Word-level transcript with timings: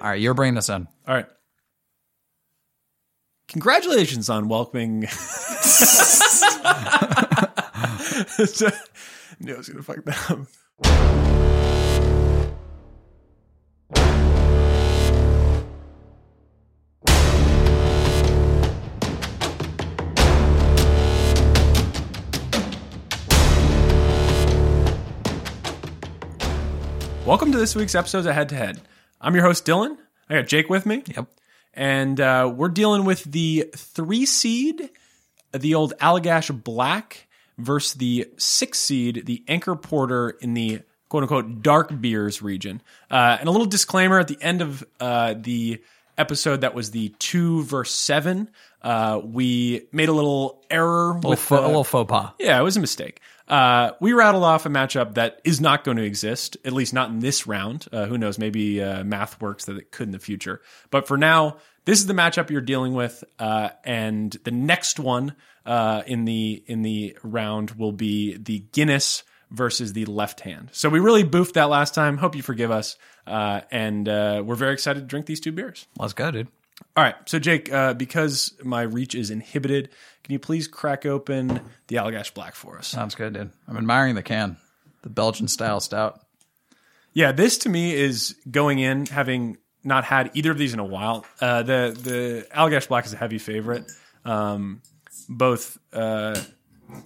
All 0.00 0.08
right, 0.08 0.20
you're 0.20 0.34
bringing 0.34 0.54
this 0.54 0.68
in. 0.68 0.88
All 1.06 1.14
right. 1.14 1.26
Congratulations 3.48 4.30
on 4.30 4.48
welcoming. 4.48 5.00
Knew 9.40 9.54
I 9.54 9.56
was 9.56 9.68
gonna 9.68 9.82
fuck 9.82 9.98
up. 10.30 10.38
Welcome 27.26 27.52
to 27.52 27.58
this 27.58 27.74
week's 27.74 27.94
episode 27.94 28.26
of 28.26 28.34
Head 28.34 28.48
to 28.50 28.54
Head. 28.56 28.80
I'm 29.22 29.34
your 29.34 29.44
host 29.44 29.64
Dylan. 29.64 29.96
I 30.28 30.34
got 30.34 30.46
Jake 30.48 30.68
with 30.68 30.84
me. 30.84 31.02
Yep. 31.14 31.26
and 31.74 32.20
uh, 32.20 32.52
we're 32.54 32.68
dealing 32.68 33.04
with 33.04 33.22
the 33.24 33.70
three 33.76 34.26
seed, 34.26 34.90
the 35.52 35.74
old 35.74 35.94
Allagash 36.00 36.50
Black, 36.64 37.28
versus 37.58 37.94
the 37.94 38.28
six 38.36 38.78
seed, 38.80 39.22
the 39.26 39.44
Anchor 39.48 39.76
Porter 39.76 40.30
in 40.30 40.54
the 40.54 40.80
quote 41.08 41.22
unquote 41.22 41.62
dark 41.62 42.00
beers 42.00 42.42
region. 42.42 42.82
Uh, 43.10 43.36
and 43.38 43.48
a 43.48 43.52
little 43.52 43.66
disclaimer 43.66 44.18
at 44.18 44.28
the 44.28 44.38
end 44.40 44.60
of 44.62 44.82
uh, 44.98 45.34
the 45.36 45.80
episode 46.18 46.62
that 46.62 46.74
was 46.74 46.90
the 46.90 47.10
two 47.18 47.62
verse 47.62 47.92
seven. 47.92 48.48
Uh, 48.82 49.20
we 49.22 49.86
made 49.92 50.08
a 50.08 50.12
little 50.12 50.64
error 50.68 51.14
Little, 51.14 51.30
with 51.30 51.38
fo- 51.38 51.64
a 51.64 51.66
little 51.66 51.84
faux 51.84 52.10
pas. 52.10 52.32
yeah, 52.40 52.58
it 52.58 52.62
was 52.62 52.76
a 52.76 52.80
mistake. 52.80 53.20
Uh, 53.48 53.92
we 54.00 54.12
rattled 54.12 54.44
off 54.44 54.66
a 54.66 54.68
matchup 54.68 55.14
that 55.14 55.40
is 55.44 55.60
not 55.60 55.84
going 55.84 55.96
to 55.96 56.04
exist, 56.04 56.56
at 56.64 56.72
least 56.72 56.94
not 56.94 57.10
in 57.10 57.20
this 57.20 57.46
round. 57.46 57.86
Uh, 57.92 58.06
who 58.06 58.16
knows? 58.16 58.38
Maybe 58.38 58.82
uh, 58.82 59.04
math 59.04 59.40
works 59.40 59.64
that 59.66 59.76
it 59.76 59.90
could 59.90 60.08
in 60.08 60.12
the 60.12 60.18
future. 60.18 60.60
But 60.90 61.06
for 61.06 61.16
now, 61.16 61.58
this 61.84 61.98
is 61.98 62.06
the 62.06 62.14
matchup 62.14 62.50
you're 62.50 62.60
dealing 62.60 62.94
with, 62.94 63.24
uh, 63.38 63.70
and 63.84 64.30
the 64.44 64.50
next 64.50 64.98
one 64.98 65.34
uh, 65.66 66.02
in 66.06 66.24
the 66.24 66.62
in 66.66 66.82
the 66.82 67.16
round 67.22 67.72
will 67.72 67.92
be 67.92 68.36
the 68.36 68.60
Guinness 68.72 69.24
versus 69.50 69.92
the 69.92 70.06
left 70.06 70.40
hand. 70.40 70.70
So 70.72 70.88
we 70.88 71.00
really 71.00 71.24
boofed 71.24 71.54
that 71.54 71.68
last 71.68 71.94
time. 71.94 72.18
Hope 72.18 72.36
you 72.36 72.42
forgive 72.42 72.70
us, 72.70 72.96
uh, 73.26 73.62
and 73.70 74.06
we're 74.06 74.54
very 74.54 74.72
excited 74.72 75.00
to 75.00 75.06
drink 75.06 75.26
these 75.26 75.40
two 75.40 75.52
beers. 75.52 75.86
Let's 75.98 76.14
go, 76.14 76.30
dude. 76.30 76.48
All 76.96 77.04
right, 77.04 77.14
so 77.26 77.38
Jake, 77.38 77.72
uh, 77.72 77.94
because 77.94 78.54
my 78.62 78.82
reach 78.82 79.14
is 79.14 79.30
inhibited, 79.30 79.90
can 80.24 80.32
you 80.32 80.38
please 80.38 80.68
crack 80.68 81.06
open 81.06 81.60
the 81.88 81.96
Allagash 81.96 82.34
Black 82.34 82.54
for 82.54 82.78
us? 82.78 82.88
Sounds 82.88 83.14
good, 83.14 83.34
dude. 83.34 83.50
I'm 83.68 83.76
admiring 83.76 84.14
the 84.14 84.22
can, 84.22 84.56
the 85.02 85.10
Belgian 85.10 85.48
style 85.48 85.80
stout. 85.80 86.20
Yeah, 87.12 87.32
this 87.32 87.58
to 87.58 87.68
me 87.68 87.94
is 87.94 88.36
going 88.50 88.78
in 88.78 89.06
having 89.06 89.58
not 89.84 90.04
had 90.04 90.30
either 90.34 90.50
of 90.50 90.58
these 90.58 90.74
in 90.74 90.80
a 90.80 90.84
while. 90.84 91.26
Uh, 91.40 91.62
the 91.62 91.96
the 91.98 92.46
Allagash 92.54 92.88
Black 92.88 93.04
is 93.04 93.12
a 93.12 93.16
heavy 93.16 93.38
favorite. 93.38 93.90
Um, 94.24 94.82
both 95.28 95.78
uh, 95.92 96.40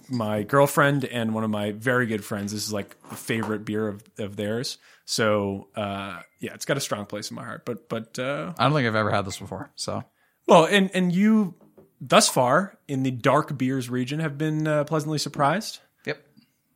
my 0.09 0.43
girlfriend 0.43 1.05
and 1.05 1.33
one 1.33 1.43
of 1.43 1.49
my 1.49 1.71
very 1.71 2.05
good 2.05 2.23
friends. 2.23 2.51
This 2.51 2.65
is 2.65 2.73
like 2.73 2.95
a 3.11 3.15
favorite 3.15 3.65
beer 3.65 3.87
of, 3.87 4.03
of 4.17 4.35
theirs. 4.35 4.77
So 5.05 5.67
uh, 5.75 6.19
yeah, 6.39 6.53
it's 6.53 6.65
got 6.65 6.77
a 6.77 6.81
strong 6.81 7.05
place 7.05 7.29
in 7.31 7.35
my 7.35 7.43
heart. 7.43 7.65
But 7.65 7.89
but 7.89 8.17
uh, 8.19 8.53
I 8.57 8.63
don't 8.63 8.73
think 8.73 8.87
I've 8.87 8.95
ever 8.95 9.11
had 9.11 9.25
this 9.25 9.37
before. 9.37 9.71
So 9.75 10.03
well, 10.47 10.65
and 10.65 10.89
and 10.93 11.13
you 11.13 11.55
thus 12.01 12.29
far 12.29 12.77
in 12.87 13.03
the 13.03 13.11
dark 13.11 13.57
beers 13.57 13.89
region 13.89 14.19
have 14.19 14.37
been 14.37 14.67
uh, 14.67 14.83
pleasantly 14.83 15.17
surprised. 15.17 15.79
yep. 16.05 16.23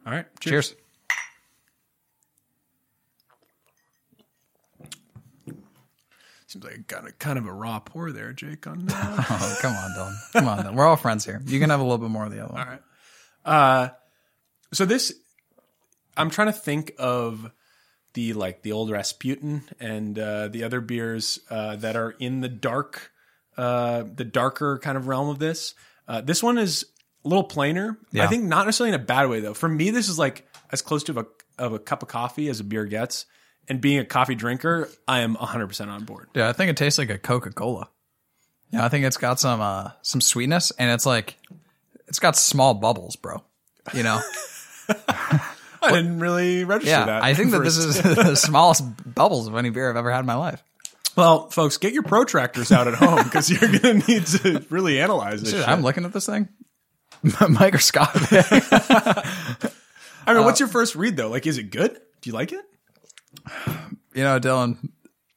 All 0.06 0.14
right, 0.14 0.26
cheers. 0.40 0.70
Cheers. 0.70 0.82
Seems 6.48 6.66
like 6.66 6.86
got 6.88 7.08
a 7.08 7.14
kind 7.14 7.38
of 7.40 7.46
a 7.46 7.54
raw 7.54 7.80
pour 7.80 8.12
there, 8.12 8.34
Jake. 8.34 8.68
On 8.68 8.86
Oh, 8.92 9.58
come 9.62 9.74
on, 9.74 9.92
Dylan. 9.92 10.16
Come 10.34 10.48
on, 10.50 10.60
Dylan. 10.60 10.76
We're 10.76 10.86
all 10.86 10.98
friends 10.98 11.24
here. 11.24 11.42
You 11.46 11.62
can 11.62 11.70
have 11.70 11.80
a 11.80 11.84
little 11.84 11.98
bit 11.98 12.10
more 12.10 12.26
of 12.26 12.32
the 12.34 12.44
other 12.44 12.54
one. 12.54 12.62
All 12.62 12.68
right. 12.68 12.82
Uh, 13.46 13.90
so 14.74 14.86
this, 14.86 15.14
I'm 16.16 16.30
trying 16.30 16.48
to 16.48 16.54
think 16.54 16.94
of 16.98 17.52
the 18.14 18.34
like 18.34 18.62
the 18.62 18.72
old 18.72 18.90
Rasputin 18.90 19.64
and 19.80 20.18
uh, 20.18 20.48
the 20.50 20.64
other 20.64 20.82
beers 20.82 21.40
uh, 21.50 21.76
that 21.78 21.96
are 21.96 22.12
in 22.12 22.42
the 22.42 22.50
dark, 22.50 23.12
uh, 23.58 24.04
the 24.04 24.26
darker 24.26 24.80
kind 24.80 24.98
of 24.98 25.08
realm 25.08 25.30
of 25.30 25.40
this. 25.40 25.74
Uh, 26.08 26.22
this 26.22 26.44
one 26.44 26.58
is 26.58 26.86
a 27.24 27.28
little 27.28 27.44
plainer. 27.44 27.98
Yeah. 28.12 28.26
I 28.26 28.28
think 28.28 28.44
not 28.44 28.66
necessarily 28.66 28.94
in 28.94 29.02
a 29.02 29.04
bad 29.04 29.30
way 29.30 29.40
though. 29.40 29.54
For 29.54 29.70
me, 29.70 29.92
this 29.92 30.10
is 30.10 30.20
like 30.20 30.48
as 30.72 30.82
close 30.82 31.04
to 31.04 31.20
a 31.20 31.26
of 31.58 31.74
a 31.74 31.80
cup 31.80 32.02
of 32.02 32.10
coffee 32.10 32.50
as 32.50 32.60
a 32.60 32.64
beer 32.64 32.86
gets. 32.86 33.26
And 33.70 33.80
being 33.80 34.00
a 34.00 34.06
coffee 34.06 34.36
drinker, 34.36 34.90
I 35.08 35.20
am 35.20 35.36
100% 35.36 35.88
on 35.88 36.04
board. 36.04 36.30
Yeah, 36.34 36.50
I 36.50 36.54
think 36.54 36.72
it 36.72 36.78
tastes 36.78 36.98
like 36.98 37.12
a 37.12 37.20
Coca 37.20 37.52
Cola. 37.52 37.90
Yeah, 38.72 38.84
I 38.84 38.90
think 38.90 39.06
it's 39.06 39.18
got 39.18 39.40
some 39.40 39.62
uh 39.62 39.92
some 40.02 40.20
sweetness, 40.20 40.72
and 40.72 40.90
it's 40.92 41.06
like 41.06 41.38
it's 42.08 42.20
got 42.20 42.36
small 42.36 42.74
bubbles, 42.74 43.16
bro. 43.16 43.44
You 43.94 44.04
know. 44.04 44.22
I 45.84 45.92
didn't 45.92 46.20
really 46.20 46.64
register 46.64 46.92
Yeah, 46.92 47.06
that. 47.06 47.24
I 47.24 47.34
think 47.34 47.52
that 47.52 47.64
this 47.64 47.78
is 47.78 48.00
the 48.02 48.36
smallest 48.36 48.84
bubbles 49.16 49.48
of 49.48 49.56
any 49.56 49.72
beer 49.72 49.90
I've 49.90 49.96
ever 49.96 50.12
had 50.12 50.20
in 50.20 50.26
my 50.28 50.36
life. 50.36 50.64
Well, 51.16 51.50
folks, 51.50 51.78
get 51.78 51.94
your 51.94 52.04
protractors 52.04 52.72
out 52.72 52.88
at 52.88 52.94
home 52.94 53.24
because 53.24 53.50
you're 53.50 53.80
going 53.80 54.02
to 54.02 54.08
need 54.08 54.26
to 54.28 54.66
really 54.70 55.02
analyze 55.02 55.42
this. 55.42 55.52
Dude, 55.52 55.62
shit. 55.62 55.68
I'm 55.68 55.82
looking 55.82 56.06
at 56.06 56.14
this 56.14 56.26
thing. 56.26 56.48
Microscopic. 57.50 58.22
I 58.32 60.34
mean, 60.34 60.46
what's 60.46 60.62
uh, 60.62 60.66
your 60.66 60.70
first 60.70 60.96
read 60.96 61.18
though? 61.18 61.30
Like, 61.30 61.48
is 61.48 61.58
it 61.58 61.72
good? 61.72 62.00
Do 62.22 62.30
you 62.30 62.34
like 62.34 62.52
it? 62.52 62.64
you 64.14 64.24
know, 64.24 64.40
Dylan, 64.40 64.90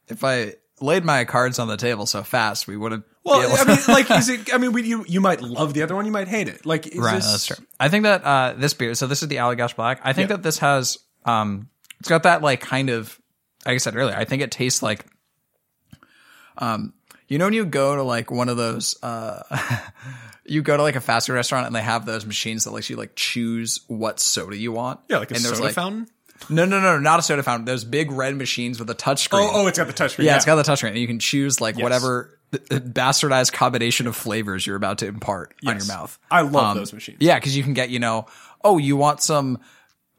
if 0.09 0.25
I 0.25 0.55
laid 0.81 1.05
my 1.05 1.25
cards 1.25 1.59
on 1.59 1.69
the 1.69 1.77
table 1.77 2.07
so 2.07 2.23
fast, 2.23 2.67
we 2.67 2.77
wouldn't. 2.77 3.05
Well, 3.25 3.57
I 3.59 3.65
mean, 3.65 3.79
like, 3.89 4.11
is 4.19 4.29
it? 4.29 4.53
I 4.55 4.59
mean, 4.59 4.73
we, 4.73 4.83
you 4.83 5.05
you 5.09 5.21
might 5.21 5.41
love 5.41 5.73
the 5.75 5.83
other 5.83 5.95
one, 5.97 6.05
you 6.05 6.13
might 6.13 6.29
hate 6.29 6.47
it. 6.49 6.67
Like, 6.67 6.87
is 6.87 6.99
Right, 6.99 7.15
this, 7.17 7.31
that's 7.31 7.47
true. 7.47 7.57
I 7.81 7.89
think 7.89 8.03
that 8.03 8.23
uh, 8.25 8.55
this 8.57 8.75
beer, 8.75 8.95
so 8.95 9.07
this 9.07 9.23
is 9.23 9.29
the 9.29 9.37
Allagash 9.37 9.75
Black. 9.77 10.01
I 10.05 10.13
think 10.13 10.29
Yeah. 10.29 10.37
that 10.37 10.43
this 10.43 10.59
has, 10.59 10.99
um, 11.25 11.69
it's 12.01 12.09
got 12.09 12.25
that 12.25 12.43
like 12.43 12.61
kind 12.61 12.91
of, 12.91 13.19
like 13.65 13.75
I 13.75 13.79
said 13.79 13.97
earlier, 13.97 14.15
I 14.15 14.25
think 14.27 14.43
it 14.43 14.51
tastes 14.51 14.83
like, 14.83 15.07
um, 16.59 16.93
you 17.29 17.39
know, 17.39 17.47
when 17.47 17.55
you 17.55 17.65
go 17.65 17.97
to 17.97 18.03
like 18.03 18.31
one 18.31 18.49
of 18.49 18.57
those, 18.57 18.97
uh, 19.03 19.43
you 20.45 20.63
go 20.63 20.77
to 20.77 20.83
like 20.83 20.97
a 20.97 21.01
fast 21.01 21.27
food 21.27 21.33
restaurant 21.35 21.67
and 21.67 21.75
they 21.75 21.81
have 21.83 22.05
those 22.07 22.27
machines 22.27 22.65
that 22.65 22.71
lets 22.73 22.91
you 22.91 22.97
like 22.97 23.13
choose 23.17 23.81
what 23.89 24.21
soda 24.21 24.57
you 24.57 24.73
want. 24.73 25.01
Yeah, 25.09 25.19
like 25.19 25.31
a 25.31 25.35
and 25.35 25.45
there's, 25.45 25.55
soda 25.55 25.65
like, 25.69 25.75
fountain. 25.75 26.07
No, 26.51 26.65
no, 26.67 26.81
no, 26.81 26.99
not 26.99 27.21
a 27.21 27.23
soda 27.23 27.43
fountain. 27.43 27.65
Those 27.65 27.85
big 27.85 28.11
red 28.11 28.37
machines 28.37 28.79
with 28.79 28.91
a 28.91 28.95
touchscreen. 28.95 29.39
Oh, 29.41 29.63
oh, 29.63 29.67
it's 29.67 29.79
got 29.79 29.87
the 29.87 29.93
touchscreen. 29.95 30.25
Yeah, 30.25 30.37
it's 30.37 30.45
got 30.45 30.57
the 30.57 30.63
touchscreen, 30.63 30.89
and 30.91 30.99
you 30.99 31.07
can 31.07 31.19
choose 31.19 31.61
like 31.61 31.77
Yes. 31.77 31.83
whatever 31.83 32.39
bastardized 32.59 33.53
combination 33.53 34.07
of 34.07 34.17
flavors 34.17 34.67
you're 34.67 34.77
about 34.77 34.99
to 34.99 35.07
impart 35.07 35.55
on 35.67 35.77
your 35.77 35.87
mouth. 35.87 36.19
I 36.31 36.43
love 36.43 36.73
Um, 36.73 36.77
those 36.79 36.93
machines. 36.93 37.19
Yeah, 37.21 37.35
because 37.37 37.57
you 37.57 37.63
can 37.63 37.75
get 37.75 37.91
you 37.91 37.99
know, 37.99 38.27
oh, 38.63 38.79
you 38.79 38.97
want 38.97 39.21
some 39.23 39.59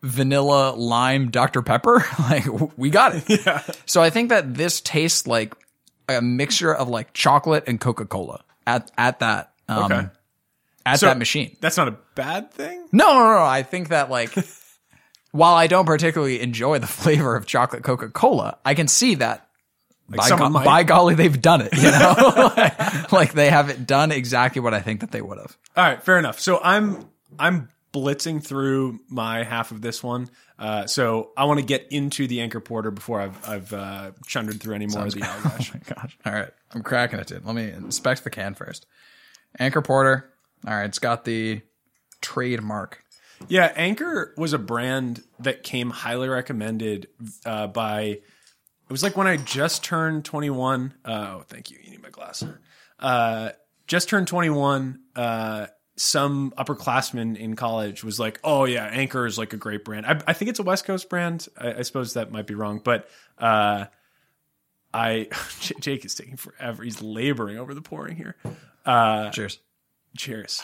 vanilla 0.01 0.71
lime 0.75 1.31
Dr 1.31 1.61
Pepper? 1.61 2.03
like 2.19 2.45
we 2.77 2.89
got 2.89 3.15
it. 3.15 3.23
Yeah. 3.45 3.61
So 3.85 4.01
I 4.01 4.09
think 4.09 4.29
that 4.29 4.53
this 4.53 4.81
tastes 4.81 5.27
like 5.27 5.55
a 6.07 6.21
mixture 6.21 6.73
of 6.73 6.87
like 6.89 7.13
chocolate 7.13 7.63
and 7.67 7.79
Coca 7.79 8.05
Cola 8.05 8.43
at 8.67 8.91
at 8.97 9.19
that 9.19 9.51
um, 9.67 9.91
Okay. 9.91 10.07
at 10.85 10.99
So- 10.99 11.07
that 11.07 11.17
machine. 11.17 11.55
That's 11.61 11.77
not 11.77 11.87
a 11.87 11.95
bad 12.15 12.51
thing. 12.51 12.87
No, 12.91 13.13
no, 13.13 13.35
no. 13.37 13.43
I 13.43 13.63
think 13.63 13.89
that 13.89 14.09
like 14.11 14.31
while 15.31 15.55
I 15.55 15.67
don't 15.67 15.85
particularly 15.85 16.39
enjoy 16.41 16.79
the 16.79 16.87
flavor 16.87 17.35
of 17.35 17.45
chocolate 17.45 17.83
Coca 17.83 18.09
Cola, 18.09 18.57
I 18.63 18.73
can 18.75 18.87
see 18.87 19.15
that. 19.15 19.41
By, 20.07 20.29
go- 20.29 20.49
by 20.49 20.83
golly, 20.83 21.15
they've 21.15 21.41
done 21.41 21.61
it. 21.61 21.73
You 21.75 21.91
know, 21.91 22.53
like 23.11 23.33
they 23.33 23.49
have 23.49 23.69
it 23.69 23.87
done 23.87 24.11
exactly 24.11 24.61
what 24.61 24.73
I 24.73 24.81
think 24.81 25.01
that 25.01 25.11
they 25.11 25.21
would 25.21 25.37
have. 25.37 25.57
All 25.75 25.83
right, 25.83 26.01
fair 26.01 26.19
enough. 26.19 26.39
So 26.39 26.59
I'm 26.63 27.09
I'm 27.39 27.69
blitzing 27.93 28.43
through 28.43 28.99
my 29.09 29.43
half 29.43 29.71
of 29.71 29.81
this 29.81 30.03
one. 30.03 30.29
Uh, 30.59 30.85
so 30.85 31.31
I 31.35 31.45
want 31.45 31.59
to 31.59 31.65
get 31.65 31.87
into 31.91 32.27
the 32.27 32.41
anchor 32.41 32.59
porter 32.59 32.91
before 32.91 33.19
I've 33.21 33.49
I've 33.49 33.73
uh, 33.73 34.11
chundered 34.27 34.61
through 34.61 34.75
any 34.75 34.87
more 34.87 35.05
of 35.05 35.13
the. 35.13 35.21
Oh 35.25 35.59
my 35.73 35.79
gosh! 35.95 36.17
All 36.25 36.33
right, 36.33 36.51
I'm 36.73 36.83
cracking 36.83 37.19
it, 37.19 37.27
dude. 37.27 37.45
Let 37.45 37.55
me 37.55 37.69
inspect 37.71 38.23
the 38.23 38.29
can 38.29 38.53
first. 38.53 38.85
Anchor 39.59 39.81
Porter. 39.81 40.31
All 40.67 40.73
right, 40.73 40.85
it's 40.85 40.99
got 40.99 41.25
the 41.25 41.61
trademark. 42.21 43.03
Yeah, 43.49 43.71
Anchor 43.75 44.33
was 44.37 44.53
a 44.53 44.57
brand 44.57 45.23
that 45.39 45.63
came 45.63 45.89
highly 45.89 46.29
recommended 46.29 47.07
uh, 47.45 47.67
by. 47.67 48.19
It 48.87 48.91
was 48.91 49.01
like 49.03 49.17
when 49.17 49.27
I 49.27 49.37
just 49.37 49.83
turned 49.83 50.25
21. 50.25 50.93
Uh, 51.03 51.09
oh, 51.09 51.43
thank 51.47 51.71
you. 51.71 51.77
You 51.83 51.89
need 51.91 52.03
my 52.03 52.09
glass. 52.09 52.43
Uh, 52.99 53.49
just 53.87 54.09
turned 54.09 54.27
21. 54.27 54.99
Uh, 55.15 55.67
some 55.97 56.53
upperclassman 56.57 57.37
in 57.37 57.55
college 57.55 58.03
was 58.03 58.19
like, 58.19 58.39
"Oh 58.43 58.65
yeah, 58.65 58.85
Anchor 58.85 59.25
is 59.25 59.37
like 59.37 59.53
a 59.53 59.57
great 59.57 59.85
brand." 59.85 60.05
I, 60.05 60.19
I 60.27 60.33
think 60.33 60.49
it's 60.49 60.59
a 60.59 60.63
West 60.63 60.85
Coast 60.85 61.09
brand. 61.09 61.47
I, 61.57 61.75
I 61.75 61.81
suppose 61.83 62.13
that 62.13 62.31
might 62.31 62.45
be 62.47 62.53
wrong, 62.53 62.81
but 62.83 63.07
uh, 63.39 63.85
I 64.93 65.29
J- 65.61 65.75
Jake 65.79 66.05
is 66.05 66.13
taking 66.15 66.35
forever. 66.35 66.83
He's 66.83 67.01
laboring 67.01 67.57
over 67.57 67.73
the 67.73 67.81
pouring 67.81 68.17
here. 68.17 68.35
Uh, 68.85 69.29
Cheers. 69.31 69.59
cheers. 70.17 70.61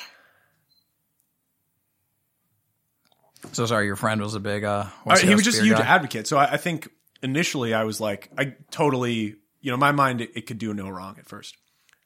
So 3.53 3.65
sorry, 3.65 3.85
your 3.87 3.95
friend 3.95 4.21
was 4.21 4.35
a 4.35 4.39
big. 4.39 4.63
uh 4.63 4.69
Uh, 4.85 4.89
West 5.05 5.23
he 5.23 5.33
was 5.33 5.43
just 5.43 5.59
a 5.59 5.63
huge 5.63 5.77
guy? 5.77 5.85
advocate. 5.85 6.27
So 6.27 6.37
I, 6.37 6.53
I 6.53 6.57
think 6.57 6.89
initially 7.21 7.73
I 7.73 7.83
was 7.83 7.99
like, 7.99 8.29
I 8.37 8.55
totally 8.71 9.35
you 9.61 9.71
know, 9.71 9.77
my 9.77 9.91
mind, 9.91 10.21
it, 10.21 10.31
it 10.35 10.47
could 10.47 10.57
do 10.57 10.73
no 10.73 10.89
wrong 10.89 11.15
at 11.19 11.27
first. 11.27 11.55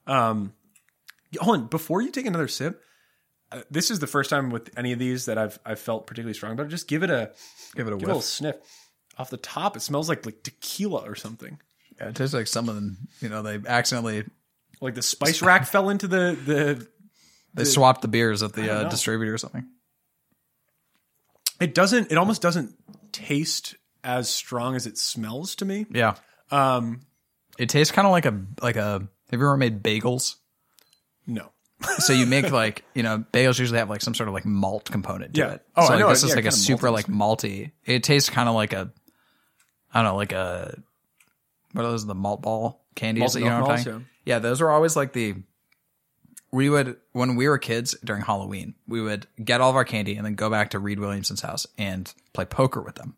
Um, 0.06 0.54
hold 1.40 1.58
on, 1.58 1.68
before 1.68 2.02
you 2.02 2.12
take 2.12 2.26
another 2.26 2.48
sip, 2.48 2.82
uh, 3.52 3.62
this 3.72 3.90
is 3.90 4.00
the 4.00 4.08
first 4.08 4.30
time 4.30 4.50
with 4.50 4.78
any 4.78 4.92
of 4.92 5.00
these 5.00 5.26
that 5.26 5.38
I've 5.38 5.58
I've 5.66 5.80
felt 5.80 6.06
particularly 6.06 6.34
strong 6.34 6.54
about. 6.54 6.68
it. 6.68 6.70
Just 6.70 6.88
give 6.88 7.02
it 7.04 7.10
a 7.10 7.32
Give 7.76 7.88
it 7.88 7.94
a 7.94 7.98
give 7.98 8.04
it 8.04 8.04
a 8.04 8.08
little 8.08 8.22
sniff. 8.22 8.56
Off 9.18 9.30
the 9.30 9.38
top, 9.38 9.78
it 9.78 9.82
smells 9.82 10.10
like 10.10 10.26
like 10.26 10.44
tequila 10.44 11.10
or 11.10 11.16
something. 11.16 11.58
Yeah, 11.98 12.10
it 12.10 12.16
tastes 12.16 12.34
like 12.34 12.48
some 12.48 12.68
of 12.68 12.76
them, 12.76 12.98
you 13.22 13.30
know, 13.30 13.42
they 13.42 13.60
accidentally 13.66 14.26
Like 14.82 14.96
the 14.96 15.02
spice 15.02 15.42
rack 15.42 15.66
fell 15.66 15.90
into 15.90 16.08
the 16.08 16.38
the. 16.46 16.88
they 17.54 17.64
swapped 17.64 18.02
the 18.02 18.10
beers 18.10 18.44
at 18.44 18.54
the 18.54 18.72
uh, 18.72 18.90
distributor 18.90 19.34
or 19.34 19.38
something. 19.38 19.66
It 21.62 21.74
doesn't. 21.74 22.12
It 22.12 22.18
almost 22.18 22.42
doesn't 22.42 22.76
taste 23.14 23.76
as 24.06 24.30
strong 24.30 24.76
as 24.76 24.86
it 24.88 24.98
smells 24.98 25.56
to 25.56 25.66
me. 25.66 25.86
Yeah. 25.92 26.16
Um, 26.52 27.02
It 27.58 27.70
tastes 27.70 27.92
kind 27.92 28.06
of 28.06 28.12
like 28.12 28.26
a 28.26 28.40
like 28.62 28.76
a. 28.78 29.08
Have 29.32 29.40
you 29.40 29.46
ever 29.46 29.58
made 29.58 29.84
bagels? 29.84 30.36
no. 31.28 31.52
So 32.00 32.14
you 32.14 32.26
make 32.26 32.52
like 32.52 32.84
you 32.96 33.04
know 33.04 33.26
bagels 33.34 33.60
usually 33.60 33.80
have 33.80 33.90
like 33.90 34.02
some 34.02 34.14
sort 34.16 34.30
of 34.30 34.34
like 34.34 34.46
malt 34.46 34.90
component 34.90 35.34
to 35.34 35.42
Yeah. 35.42 35.52
it. 35.56 35.66
Oh, 35.76 35.82
so 35.86 35.88
I 35.88 35.96
like 35.96 36.00
know 36.00 36.10
this 36.10 36.24
it. 36.24 36.28
is 36.28 36.30
Yeah, 36.32 36.36
like 36.38 36.46
a 36.46 36.52
super 36.52 36.88
malty. 36.88 36.92
like 36.94 37.06
malty. 37.08 37.72
It 37.84 38.04
tastes 38.04 38.30
kind 38.30 38.48
of 38.48 38.56
like 38.56 38.72
a, 38.74 38.92
I 39.94 40.02
don't 40.02 40.12
know, 40.12 40.16
like 40.16 40.32
a 40.32 40.80
what 41.74 41.84
are 41.84 41.90
those 41.92 42.06
the 42.06 42.16
malt 42.16 42.42
ball 42.42 42.86
candies 42.96 43.20
Malt 43.20 43.34
that 43.34 43.40
you 43.42 43.46
know 43.50 43.62
what 43.62 43.72
I'm 43.72 43.84
talking? 43.84 44.06
Yeah, 44.24 44.40
those 44.40 44.62
were 44.62 44.72
always 44.72 44.96
like 44.96 45.12
the. 45.14 45.36
We 46.52 46.70
would 46.70 46.96
when 47.12 47.36
we 47.36 47.50
were 47.50 47.58
kids 47.58 47.96
during 48.04 48.22
Halloween, 48.24 48.76
we 48.88 49.02
would 49.02 49.28
get 49.44 49.60
all 49.60 49.70
of 49.70 49.76
our 49.76 49.84
candy 49.84 50.16
and 50.16 50.26
then 50.26 50.36
go 50.36 50.50
back 50.50 50.70
to 50.70 50.80
Reed 50.80 51.00
Williamson's 51.00 51.42
house 51.42 51.68
and 51.78 52.12
play 52.34 52.46
poker 52.46 52.82
with 52.82 52.96
them. 52.96 53.18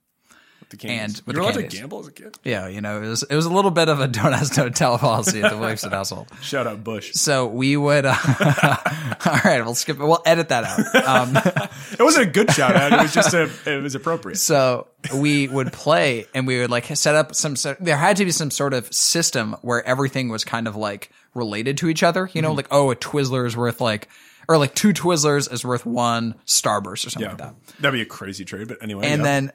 The 0.70 0.76
candies. 0.78 1.20
And 1.20 1.28
with 1.28 1.36
You're 1.38 1.44
the 1.46 1.50
allowed 1.52 1.54
candies. 1.62 1.72
to 1.72 1.78
gamble 1.80 2.00
as 2.02 2.08
a 2.08 2.12
kid. 2.12 2.36
Yeah, 2.44 2.68
you 2.68 2.82
know, 2.82 3.02
it 3.02 3.08
was 3.08 3.24
it 3.24 3.36
was 3.36 3.46
a 3.46 3.50
little 3.54 3.72
bit 3.72 3.88
of 3.88 4.00
a 4.02 4.08
don't 4.08 4.34
ask, 4.34 4.54
don't 4.54 4.76
tell 4.76 4.98
policy 4.98 5.42
at 5.42 5.52
the 5.52 5.58
Williamson 5.58 5.92
household. 5.92 6.28
Shout 6.42 6.68
out 6.68 6.84
Bush. 6.84 7.14
So 7.14 7.48
we 7.48 7.78
would. 7.78 8.06
Uh, 8.06 8.16
all 9.26 9.40
right, 9.46 9.62
we'll 9.64 9.76
skip 9.76 9.98
it. 10.00 10.04
We'll 10.04 10.22
edit 10.26 10.50
that 10.50 10.64
out. 10.64 11.06
Um, 11.08 11.70
It 11.98 12.04
wasn't 12.04 12.28
a 12.28 12.30
good 12.30 12.52
shout 12.52 12.76
out. 12.76 12.92
It 12.92 13.02
was 13.02 13.14
just 13.14 13.34
a. 13.34 13.50
It 13.66 13.82
was 13.82 13.96
appropriate. 13.96 14.36
so 14.38 14.88
we 15.16 15.48
would 15.48 15.72
play, 15.72 16.26
and 16.36 16.46
we 16.46 16.60
would 16.60 16.70
like 16.70 16.86
set 16.98 17.16
up 17.16 17.34
some. 17.34 17.56
sort- 17.56 17.78
There 17.80 17.96
had 17.98 18.18
to 18.18 18.26
be 18.26 18.32
some 18.32 18.52
sort 18.52 18.74
of 18.74 18.94
system 18.94 19.56
where 19.62 19.84
everything 19.88 20.28
was 20.30 20.44
kind 20.44 20.68
of 20.68 20.76
like 20.76 21.12
related 21.34 21.78
to 21.80 21.88
each 21.90 22.04
other. 22.04 22.30
You 22.34 22.42
know, 22.42 22.50
Mm-hmm. 22.50 22.58
like 22.58 22.68
oh, 22.72 22.92
a 22.92 22.96
Twizzler 22.96 23.48
is 23.48 23.56
worth 23.56 23.80
like, 23.80 24.10
or 24.50 24.58
like 24.58 24.76
two 24.76 24.90
Twizzlers 24.94 25.52
is 25.52 25.64
worth 25.64 25.86
one 25.86 26.36
Starburst 26.46 27.08
or 27.08 27.10
something 27.10 27.22
Yeah, 27.22 27.30
like 27.30 27.38
that. 27.38 27.56
that'd 27.80 27.94
be 27.98 28.02
a 28.02 28.06
crazy 28.06 28.44
trade. 28.44 28.68
But 28.68 28.84
anyway, 28.84 29.08
And 29.08 29.20
yeah. 29.22 29.24
then 29.24 29.50
s- 29.50 29.54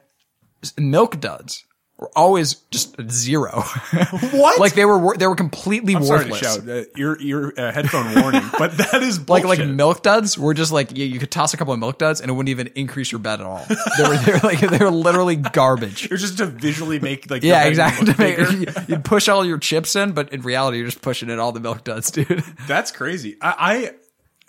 Milk 0.77 1.19
Duds 1.19 1.65
were 1.97 2.09
always 2.15 2.55
just 2.71 2.95
zero. 3.11 3.51
what? 4.31 4.59
like 4.59 4.73
they 4.73 4.83
were 4.83 5.15
they 5.15 5.27
were 5.27 5.35
completely 5.35 5.95
I'm 5.95 6.03
sorry 6.03 6.25
to 6.25 6.31
worthless. 6.31 6.55
shout. 6.55 6.67
Uh, 6.67 6.83
ear 6.97 7.17
ear 7.21 7.53
uh, 7.55 7.71
headphone 7.71 8.19
warning, 8.21 8.41
but 8.57 8.75
that 8.77 9.03
is 9.03 9.19
like 9.29 9.43
bullshit. 9.43 9.59
like 9.59 9.67
milk 9.69 10.01
duds 10.01 10.37
were 10.37 10.53
just 10.55 10.71
like 10.71 10.97
you, 10.97 11.05
you 11.05 11.19
could 11.19 11.29
toss 11.31 11.53
a 11.53 11.57
couple 11.57 11.73
of 11.73 11.79
milk 11.79 11.99
duds 11.99 12.19
and 12.19 12.29
it 12.29 12.33
wouldn't 12.33 12.49
even 12.49 12.67
increase 12.75 13.11
your 13.11 13.19
bet 13.19 13.39
at 13.39 13.45
all. 13.45 13.63
They 13.97 14.03
were 14.07 14.17
they 14.25 14.31
were 14.33 14.39
like 14.39 14.59
they 14.59 14.77
were 14.83 14.89
literally 14.91 15.35
garbage. 15.35 16.09
You're 16.09 16.17
just 16.17 16.39
to 16.39 16.47
visually 16.47 16.99
make 16.99 17.29
like 17.29 17.43
Yeah, 17.43 17.65
exactly. 17.65 18.11
To 18.11 18.17
make- 18.19 18.37
you- 18.39 18.83
You'd 18.87 19.05
push 19.05 19.27
all 19.29 19.45
your 19.45 19.59
chips 19.59 19.95
in, 19.95 20.13
but 20.13 20.33
in 20.33 20.41
reality, 20.41 20.77
you're 20.77 20.87
just 20.87 21.01
pushing 21.01 21.29
in 21.29 21.37
all 21.39 21.51
the 21.51 21.59
milk 21.59 21.83
duds, 21.83 22.09
dude. 22.11 22.43
That's 22.67 22.91
crazy. 22.91 23.37
I, 23.39 23.55
I 23.59 23.91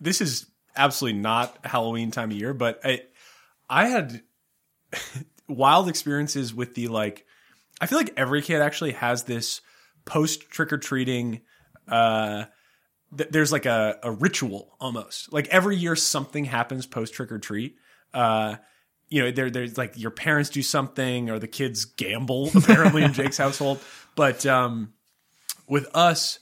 this 0.00 0.20
is 0.22 0.46
absolutely 0.76 1.20
not 1.20 1.56
Halloween 1.64 2.10
time 2.10 2.30
of 2.30 2.36
year, 2.38 2.54
but 2.54 2.80
I 2.84 3.02
I 3.68 3.86
had 3.86 4.22
wild 5.48 5.88
experiences 5.88 6.54
with 6.54 6.74
the 6.74 6.88
like 6.88 7.26
I 7.80 7.86
feel 7.86 7.98
like 7.98 8.14
every 8.16 8.42
kid 8.42 8.60
actually 8.60 8.92
has 8.92 9.24
this 9.24 9.60
post 10.04 10.50
trick 10.50 10.72
or 10.72 10.78
treating 10.78 11.40
uh 11.88 12.44
th- 13.16 13.30
there's 13.30 13.52
like 13.52 13.66
a, 13.66 13.98
a 14.02 14.10
ritual 14.10 14.76
almost. 14.80 15.32
Like 15.32 15.48
every 15.48 15.76
year 15.76 15.96
something 15.96 16.44
happens 16.44 16.86
post 16.86 17.14
trick 17.14 17.32
or 17.32 17.38
treat. 17.38 17.76
Uh 18.12 18.56
you 19.08 19.22
know, 19.22 19.30
there 19.30 19.50
there's 19.50 19.76
like 19.76 19.98
your 19.98 20.10
parents 20.10 20.50
do 20.50 20.62
something 20.62 21.30
or 21.30 21.38
the 21.38 21.48
kids 21.48 21.84
gamble 21.84 22.50
apparently 22.54 23.02
in 23.02 23.12
Jake's 23.12 23.38
household. 23.38 23.80
But 24.16 24.46
um 24.46 24.94
with 25.68 25.88
us, 25.94 26.38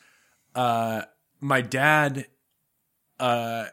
uh 0.54 1.02
my 1.40 1.60
dad 1.60 2.26
uh 3.18 3.66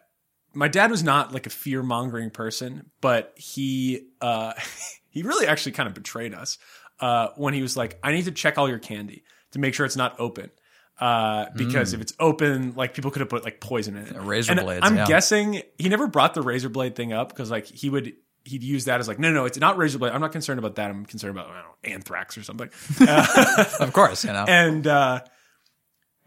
my 0.53 0.67
dad 0.67 0.91
was 0.91 1.03
not 1.03 1.33
like 1.33 1.45
a 1.45 1.49
fear 1.49 1.83
mongering 1.83 2.29
person, 2.29 2.89
but 3.01 3.33
he 3.35 4.07
uh 4.21 4.53
he 5.09 5.23
really 5.23 5.47
actually 5.47 5.73
kind 5.73 5.87
of 5.87 5.93
betrayed 5.93 6.33
us 6.33 6.57
uh 6.99 7.29
when 7.35 7.53
he 7.53 7.61
was 7.61 7.77
like, 7.77 7.99
I 8.03 8.11
need 8.11 8.25
to 8.25 8.31
check 8.31 8.57
all 8.57 8.69
your 8.69 8.79
candy 8.79 9.23
to 9.51 9.59
make 9.59 9.73
sure 9.73 9.85
it's 9.85 9.95
not 9.97 10.19
open. 10.19 10.51
Uh, 10.99 11.45
because 11.55 11.93
if 11.93 12.01
it's 12.01 12.13
open, 12.19 12.73
like 12.75 12.93
people 12.93 13.09
could 13.09 13.21
have 13.21 13.29
put 13.29 13.45
like 13.45 13.61
poison 13.61 13.95
in 13.95 14.05
it. 14.05 14.21
razor 14.21 14.51
And 14.51 14.59
blades, 14.59 14.81
I'm 14.83 14.97
yeah. 14.97 15.05
guessing 15.07 15.61
he 15.77 15.87
never 15.87 16.07
brought 16.07 16.33
the 16.33 16.41
razor 16.41 16.67
blade 16.67 16.95
thing 16.95 17.13
up 17.13 17.29
because 17.29 17.49
like 17.49 17.67
he 17.67 17.89
would 17.89 18.13
he'd 18.43 18.63
use 18.63 18.85
that 18.85 18.99
as 18.99 19.07
like, 19.07 19.17
no, 19.17 19.31
no, 19.31 19.45
it's 19.45 19.57
not 19.57 19.77
razor 19.77 19.97
blade. 19.97 20.11
I'm 20.11 20.19
not 20.19 20.33
concerned 20.33 20.59
about 20.59 20.75
that. 20.75 20.89
I'm 20.89 21.05
concerned 21.05 21.37
about 21.37 21.49
I 21.49 21.53
don't 21.53 21.63
know, 21.63 21.95
anthrax 21.95 22.37
or 22.37 22.43
something. 22.43 22.69
of 23.79 23.93
course, 23.93 24.25
you 24.25 24.33
know. 24.33 24.43
and 24.45 24.85
uh 24.87 25.21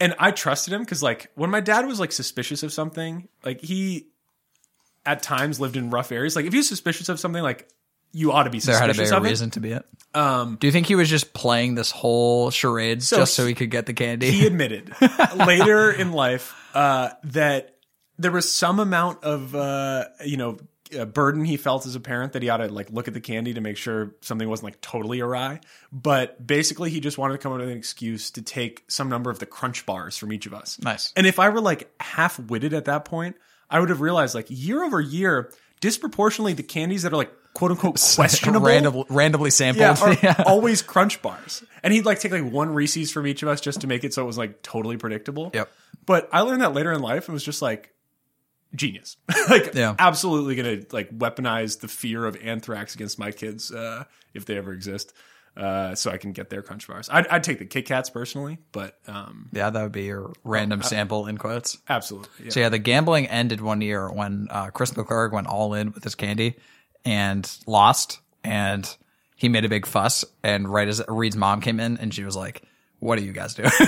and 0.01 0.15
I 0.19 0.31
trusted 0.31 0.73
him 0.73 0.81
because 0.81 1.03
like 1.03 1.31
when 1.35 1.51
my 1.51 1.61
dad 1.61 1.87
was 1.87 2.01
like 2.01 2.11
suspicious 2.11 2.63
of 2.63 2.73
something, 2.73 3.29
like 3.45 3.61
he 3.61 4.09
at 5.05 5.23
times 5.23 5.61
lived 5.61 5.77
in 5.77 5.91
rough 5.91 6.13
areas. 6.13 6.37
Like 6.37 6.45
if 6.47 6.55
you're 6.55 6.63
suspicious 6.63 7.09
of 7.09 7.19
something, 7.21 7.43
like 7.43 7.69
you 8.13 8.33
ought 8.33 8.43
to 8.45 8.51
be 8.51 8.59
there 8.61 8.79
had 8.79 8.87
to 8.87 8.95
suspicious 8.95 9.11
be 9.11 9.15
a 9.15 9.19
of 9.19 9.27
it. 9.27 9.29
reason 9.31 9.51
to 9.51 9.61
be 9.61 9.73
it. 9.73 9.87
Um, 10.15 10.57
Do 10.61 10.67
you 10.67 10.73
think 10.73 10.87
he 10.87 10.95
was 10.95 11.09
just 11.09 11.33
playing 11.33 11.75
this 11.75 11.91
whole 11.91 12.51
charade 12.51 13.01
just 13.01 13.35
so 13.35 13.47
he 13.47 13.55
could 13.55 13.71
get 13.71 13.87
the 13.87 13.95
candy? 13.95 14.31
he 14.31 14.47
admitted 14.47 14.95
later 15.37 15.91
in 15.91 16.13
life 16.13 16.55
uh, 16.75 17.11
that 17.25 17.77
there 18.19 18.31
was 18.31 18.53
some 18.53 18.79
amount 18.79 19.25
of 19.25 19.55
uh, 19.55 20.05
you 20.25 20.37
know 20.37 20.59
uh, 20.99 21.07
burden 21.07 21.47
he 21.47 21.57
felt 21.57 21.87
as 21.87 21.95
a 21.95 22.01
parent 22.01 22.35
that 22.35 22.43
he 22.43 22.51
ought 22.51 22.59
to 22.59 22.69
like 22.69 22.91
look 22.91 23.09
at 23.09 23.15
the 23.15 23.21
candy 23.21 23.55
to 23.55 23.63
make 23.63 23.79
sure 23.79 24.15
something 24.21 24.47
wasn't 24.47 24.65
like 24.65 24.81
totally 24.83 25.21
awry. 25.21 25.61
But 25.91 26.47
basically, 26.47 26.91
he 26.91 27.01
just 27.01 27.17
wanted 27.17 27.33
to 27.33 27.39
come 27.39 27.53
up 27.53 27.61
with 27.61 27.71
an 27.71 27.77
excuse 27.79 28.31
to 28.33 28.43
take 28.43 28.85
some 28.89 29.09
number 29.09 29.31
of 29.31 29.39
the 29.39 29.47
crunch 29.47 29.87
bars 29.87 30.19
from 30.19 30.35
each 30.35 30.45
of 30.45 30.53
us. 30.53 30.79
Nice. 30.83 31.11
And 31.17 31.27
if 31.27 31.39
I 31.39 31.49
were 31.49 31.63
like 31.63 31.91
half 31.99 32.39
witted 32.39 32.75
at 32.75 32.85
that 32.85 33.07
point, 33.07 33.37
I 33.73 33.81
would 33.81 33.89
have 33.89 34.01
realized 34.01 34.35
like 34.35 34.47
year 34.49 34.85
over 34.85 35.01
year, 35.01 35.51
disproportionately 35.81 36.53
the 36.53 36.63
candies 36.63 37.03
that 37.03 37.13
are 37.13 37.17
like 37.17 37.33
quote 37.55 37.71
unquote 37.73 38.01
questionable. 38.15 38.61
Random, 38.67 39.05
randomly 39.09 39.51
sampled. 39.51 39.83
Yeah, 40.23 40.37
are 40.39 40.45
always 40.47 40.83
crunch 40.83 41.21
bars. 41.23 41.65
And 41.83 41.93
he'd 41.93 42.05
like 42.05 42.21
take 42.21 42.33
like 42.33 42.45
one 42.51 42.73
Reese's 42.73 43.11
from 43.11 43.27
each 43.27 43.43
of 43.43 43.49
us 43.49 43.61
just 43.61 43.81
to 43.81 43.87
make 43.87 44.05
it 44.05 44.15
so 44.15 44.23
it 44.23 44.27
was 44.27 44.39
like 44.39 44.63
totally 44.63 44.97
predictable. 44.97 45.51
Yep. 45.55 45.71
But 46.07 46.29
I 46.33 46.41
learned 46.43 46.63
that 46.63 46.75
later 46.75 46.93
in 46.93 47.01
life 47.01 47.27
and 47.29 47.33
was 47.35 47.45
just 47.45 47.63
like 47.63 47.93
genius. 48.75 49.17
like 49.51 49.75
Yeah. 49.75 49.95
absolutely 49.99 50.55
gonna 50.57 50.83
like 50.93 51.11
weaponize 51.17 51.81
the 51.81 51.89
fear 51.89 52.25
of 52.25 52.37
anthrax 52.43 52.95
against 52.95 53.19
my 53.19 53.31
kids, 53.33 53.73
uh, 53.73 54.05
if 54.35 54.45
they 54.45 54.57
ever 54.57 54.73
exist. 54.73 55.13
Uh, 55.55 55.95
so 55.95 56.11
I 56.11 56.17
can 56.17 56.33
get 56.33 56.49
their 56.49 56.63
crunch 56.63 56.89
bars. 56.89 57.09
I'd, 57.13 57.27
I'd 57.29 57.45
take 57.45 57.59
the 57.59 57.67
Kit 57.67 57.85
Kats 57.85 58.09
personally, 58.09 58.57
but 58.73 58.99
um, 59.07 59.51
yeah, 59.53 59.69
that 59.69 59.83
would 59.83 59.93
be 59.93 60.05
your 60.05 60.33
random 60.45 60.81
Oh, 60.83 60.87
sample 60.87 61.27
in 61.27 61.37
quotes. 61.37 61.77
absolutely. 61.91 62.31
Yeah. 62.45 62.51
So 62.51 62.61
yeah, 62.61 62.69
the 62.71 62.79
gambling 62.79 63.27
ended 63.27 63.61
one 63.61 63.83
year 63.83 64.11
when 64.11 64.49
uh, 64.51 64.71
Chris 64.71 64.93
McClurg 64.93 65.33
went 65.33 65.49
all 65.49 65.75
in 65.75 65.93
with 65.93 66.05
his 66.05 66.15
candy 66.15 66.57
and 67.05 67.51
lost, 67.67 68.21
and 68.43 68.89
he 69.37 69.51
made 69.51 69.67
a 69.67 69.69
big 69.69 69.85
fuss. 69.85 70.25
And 70.43 70.69
right 70.69 70.89
as 70.89 71.03
Reed's 71.07 71.37
mom 71.37 71.61
came 71.61 71.81
in, 71.81 71.99
and 71.99 72.15
she 72.15 72.25
was 72.25 72.35
like, 72.35 72.63
"What 73.03 73.19
are 73.19 73.23
you 73.23 73.33
guys 73.33 73.55
doing?" 73.55 73.69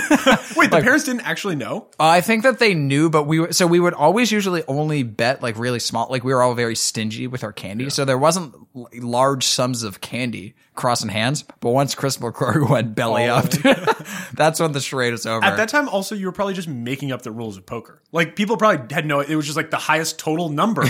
Wait, 0.55 0.71
the 0.71 0.79
parents 0.83 1.05
didn't 1.05 1.21
actually 1.27 1.55
know. 1.55 1.87
Uh, 1.99 2.07
I 2.07 2.21
think 2.21 2.43
that 2.43 2.59
they 2.59 2.73
knew, 2.73 3.09
but 3.09 3.23
we 3.23 3.51
so 3.53 3.65
we 3.65 3.79
would 3.79 3.93
always 3.93 4.31
usually 4.31 4.63
only 4.67 5.03
bet 5.03 5.41
like 5.41 5.57
really 5.57 5.79
small. 5.79 6.07
Like 6.09 6.23
we 6.23 6.33
were 6.33 6.41
all 6.43 6.53
very 6.53 6.75
stingy 6.75 7.27
with 7.27 7.43
our 7.43 7.53
candy, 7.53 7.89
so 7.89 8.03
there 8.05 8.17
wasn't 8.17 8.53
large 8.93 9.45
sums 9.45 9.83
of 9.83 10.01
candy 10.01 10.55
crossing 10.75 11.09
hands. 11.09 11.43
But 11.61 11.69
once 11.71 11.95
Chris 11.95 12.17
McClurg 12.21 12.69
went 12.69 12.93
belly 12.95 13.29
Oh. 13.29 13.35
up, 13.35 13.49
that's 14.33 14.59
when 14.59 14.73
the 14.73 14.81
charade 14.81 15.13
was 15.13 15.25
over. 15.25 15.45
At 15.45 15.55
that 15.57 15.69
time, 15.69 15.87
also, 15.87 16.13
you 16.15 16.25
were 16.25 16.31
probably 16.33 16.53
just 16.53 16.67
making 16.67 17.11
up 17.11 17.21
the 17.21 17.31
rules 17.31 17.57
of 17.57 17.65
poker. 17.65 18.01
Like 18.11 18.35
people 18.35 18.57
probably 18.57 18.93
had 18.93 19.05
no. 19.05 19.21
It 19.21 19.35
was 19.35 19.45
just 19.45 19.55
like 19.57 19.71
the 19.71 19.77
highest 19.77 20.19
total 20.19 20.49
number, 20.49 20.85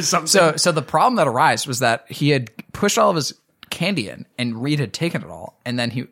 something. 0.00 0.26
So, 0.26 0.56
so 0.56 0.72
the 0.72 0.82
problem 0.82 1.16
that 1.16 1.26
arose 1.28 1.66
was 1.66 1.78
that 1.78 2.04
he 2.10 2.30
had 2.30 2.50
pushed 2.72 2.98
all 2.98 3.10
of 3.10 3.16
his 3.16 3.32
candy 3.70 4.08
in, 4.08 4.26
and 4.38 4.62
Reed 4.62 4.80
had 4.80 4.92
taken 4.92 5.22
it 5.22 5.28
all, 5.30 5.58
and 5.64 5.78
then 5.78 5.90
he. 5.90 6.06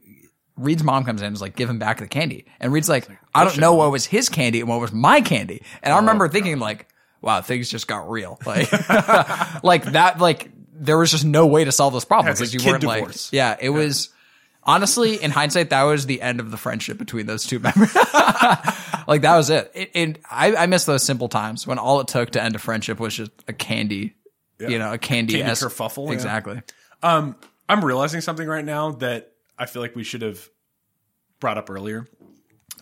Reed's 0.56 0.82
mom 0.82 1.04
comes 1.04 1.20
in 1.20 1.26
and 1.26 1.36
is 1.36 1.42
like, 1.42 1.54
give 1.56 1.68
him 1.68 1.78
back 1.78 1.98
the 1.98 2.06
candy. 2.06 2.46
And 2.60 2.72
Reed's 2.72 2.88
like, 2.88 3.08
I 3.34 3.44
don't 3.44 3.58
know 3.58 3.74
what 3.74 3.90
was 3.90 4.06
his 4.06 4.28
candy 4.28 4.60
and 4.60 4.68
what 4.68 4.80
was 4.80 4.92
my 4.92 5.20
candy. 5.20 5.62
And 5.82 5.92
Oh, 5.92 5.96
I 5.96 6.00
remember 6.00 6.28
thinking 6.28 6.58
like, 6.58 6.88
wow, 7.20 7.40
things 7.42 7.68
just 7.70 7.86
got 7.88 8.08
real. 8.10 8.38
Like, 8.46 8.70
like 9.62 9.84
that, 9.92 10.18
like 10.18 10.50
there 10.72 10.96
was 10.98 11.10
just 11.10 11.24
no 11.24 11.46
way 11.46 11.64
to 11.64 11.72
solve 11.72 11.92
those 11.92 12.04
problems. 12.04 12.40
It's 12.40 12.52
Like 12.52 12.58
like 12.60 12.64
you 12.64 12.70
weren't 12.72 12.80
divorce. 12.82 13.32
like, 13.32 13.36
yeah, 13.36 13.56
it 13.60 13.70
was 13.70 14.10
honestly, 14.62 15.22
in 15.22 15.30
hindsight, 15.30 15.70
that 15.70 15.82
was 15.84 16.06
the 16.06 16.20
end 16.22 16.40
of 16.40 16.50
the 16.50 16.56
friendship 16.56 16.98
between 16.98 17.26
those 17.26 17.44
two 17.46 17.58
members. 17.60 17.94
like 19.06 19.22
that 19.22 19.36
was 19.36 19.50
it. 19.50 19.70
it, 19.74 19.90
it 19.94 20.20
I, 20.30 20.54
I 20.56 20.66
miss 20.66 20.84
those 20.84 21.02
simple 21.02 21.28
times 21.28 21.66
when 21.66 21.78
all 21.78 22.00
it 22.00 22.08
took 22.08 22.30
to 22.30 22.42
end 22.42 22.54
a 22.54 22.58
friendship 22.58 22.98
was 22.98 23.14
just 23.14 23.30
a 23.48 23.52
candy, 23.52 24.14
you 24.58 24.78
know, 24.78 24.92
a 24.92 24.98
candy, 24.98 25.34
Candy 25.34 25.50
kerfuffle, 25.52 26.06
yeah. 26.08 26.14
Exactly. 26.14 26.62
Um, 27.02 27.36
I'm 27.68 27.84
realizing 27.84 28.20
something 28.20 28.48
right 28.48 28.64
now 28.64 28.92
that 28.92 29.32
I 29.58 29.66
feel 29.66 29.82
like 29.82 29.96
we 29.96 30.04
should 30.04 30.22
have 30.22 30.48
brought 31.40 31.58
up 31.58 31.70
earlier. 31.70 32.06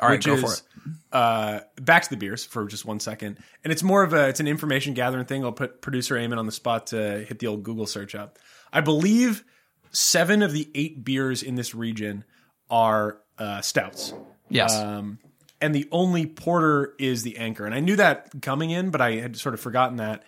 All 0.01 0.09
right, 0.09 0.23
go 0.23 0.35
is 0.35 0.41
for 0.41 0.53
it. 0.53 0.63
Uh, 1.13 1.61
back 1.81 2.03
to 2.03 2.11
the 2.11 2.17
beers 2.17 2.45
for 2.45 2.67
just 2.67 2.85
one 2.85 2.99
second, 2.99 3.39
and 3.63 3.73
it's 3.73 3.83
more 3.83 4.03
of 4.03 4.13
a 4.13 4.29
it's 4.29 4.41
an 4.41 4.49
information 4.49 4.95
gathering 4.95 5.25
thing. 5.25 5.45
I'll 5.45 5.53
put 5.53 5.81
producer 5.81 6.17
Eamon 6.17 6.39
on 6.39 6.47
the 6.47 6.53
spot 6.53 6.89
to 6.89 7.25
hit 7.25 7.39
the 7.39 7.47
old 7.47 7.63
Google 7.63 7.87
search 7.87 8.15
up. 8.15 8.39
I 8.73 8.81
believe 8.81 9.45
seven 9.93 10.43
of 10.43 10.53
the 10.53 10.69
eight 10.75 11.05
beers 11.05 11.43
in 11.43 11.55
this 11.55 11.75
region 11.75 12.25
are 12.69 13.19
uh, 13.39 13.61
stouts. 13.61 14.13
Yes. 14.49 14.75
Um, 14.75 15.19
and 15.61 15.75
the 15.75 15.89
only 15.93 16.27
porter 16.27 16.95
is 16.99 17.23
the 17.23 17.39
anchor. 17.39 17.65
And 17.65 17.75
I 17.75 17.81
knew 17.81 17.97
that 17.97 18.43
coming 18.43 18.71
in, 18.71 18.91
but 18.91 19.01
I 19.01 19.13
had 19.13 19.37
sort 19.37 19.55
of 19.55 19.61
forgotten 19.61 19.97
that. 19.97 20.25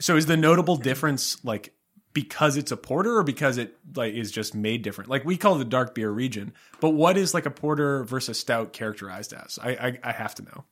So 0.00 0.16
is 0.16 0.26
the 0.26 0.36
notable 0.36 0.76
difference 0.76 1.42
like 1.44 1.72
because 2.14 2.56
it's 2.56 2.72
a 2.72 2.76
porter 2.76 3.18
or 3.18 3.24
because 3.24 3.58
it 3.58 3.76
like 3.94 4.14
is 4.14 4.32
just 4.32 4.54
made 4.54 4.82
different? 4.82 5.10
Like 5.10 5.24
we 5.24 5.36
call 5.36 5.56
the 5.56 5.64
dark 5.64 5.94
beer 5.94 6.10
region, 6.10 6.54
but 6.80 6.90
what 6.90 7.18
is 7.18 7.34
like 7.34 7.44
a 7.44 7.50
porter 7.50 8.04
versus 8.04 8.38
stout 8.38 8.72
characterized 8.72 9.34
as? 9.34 9.58
I 9.62 9.70
I, 9.70 9.98
I 10.04 10.12
have 10.12 10.34
to 10.36 10.42
know. 10.44 10.64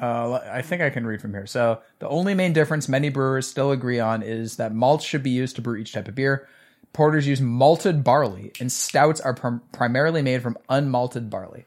Uh, 0.00 0.40
I 0.52 0.62
think 0.62 0.80
I 0.82 0.90
can 0.90 1.06
read 1.06 1.20
from 1.20 1.32
here. 1.32 1.46
So 1.46 1.80
the 1.98 2.08
only 2.08 2.34
main 2.34 2.52
difference 2.52 2.88
many 2.88 3.08
brewers 3.08 3.48
still 3.48 3.72
agree 3.72 3.98
on 3.98 4.22
is 4.22 4.56
that 4.56 4.72
malts 4.72 5.04
should 5.04 5.24
be 5.24 5.30
used 5.30 5.56
to 5.56 5.62
brew 5.62 5.76
each 5.76 5.92
type 5.92 6.06
of 6.06 6.14
beer. 6.14 6.46
Porters 6.92 7.26
use 7.26 7.40
malted 7.40 8.04
barley, 8.04 8.52
and 8.60 8.70
stouts 8.70 9.20
are 9.20 9.34
prim- 9.34 9.62
primarily 9.72 10.22
made 10.22 10.42
from 10.42 10.56
unmalted 10.70 11.30
barley, 11.30 11.66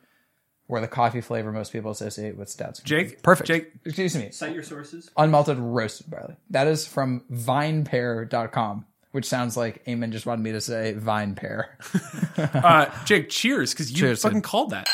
where 0.72 0.80
the 0.82 0.88
coffee 0.88 1.20
flavor 1.20 1.52
most 1.52 1.74
people 1.74 1.92
associate 1.92 2.38
with 2.38 2.48
stouts. 2.50 2.80
Jake, 2.80 3.22
Perfect. 3.22 3.48
Jake, 3.48 3.72
Excuse 3.86 4.16
me. 4.16 4.32
Cite 4.32 4.54
your 4.54 4.64
sources. 4.64 5.10
Unmalted 5.18 5.58
roasted 5.60 6.10
barley. 6.10 6.36
That 6.50 6.68
is 6.68 6.88
from 6.88 7.24
vinepair.com, 7.32 8.86
which 9.12 9.26
sounds 9.26 9.58
like 9.58 9.84
Eamon 9.86 10.12
just 10.12 10.26
wanted 10.26 10.44
me 10.44 10.54
to 10.54 10.62
say 10.62 10.94
vine 10.94 11.36
pear. 11.36 11.78
uh, 12.38 12.86
Jake, 13.06 13.30
cheers 13.30 13.74
because 13.74 13.92
you 13.92 13.98
Cheers, 13.98 14.22
fucking 14.22 14.38
dude. 14.38 14.44
called 14.46 14.70
that. 14.70 14.88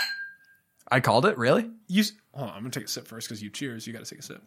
I 0.91 0.99
called 0.99 1.25
it, 1.27 1.37
really? 1.37 1.69
You, 1.87 2.01
s- 2.01 2.13
hold 2.33 2.49
on, 2.49 2.55
I'm 2.55 2.61
gonna 2.63 2.71
take 2.71 2.85
a 2.85 2.87
sip 2.87 3.07
first 3.07 3.27
because 3.27 3.43
you 3.43 3.49
cheers. 3.49 3.85
You 3.85 3.93
got 3.93 4.03
to 4.03 4.09
take 4.09 4.19
a 4.19 4.23
sip. 4.23 4.41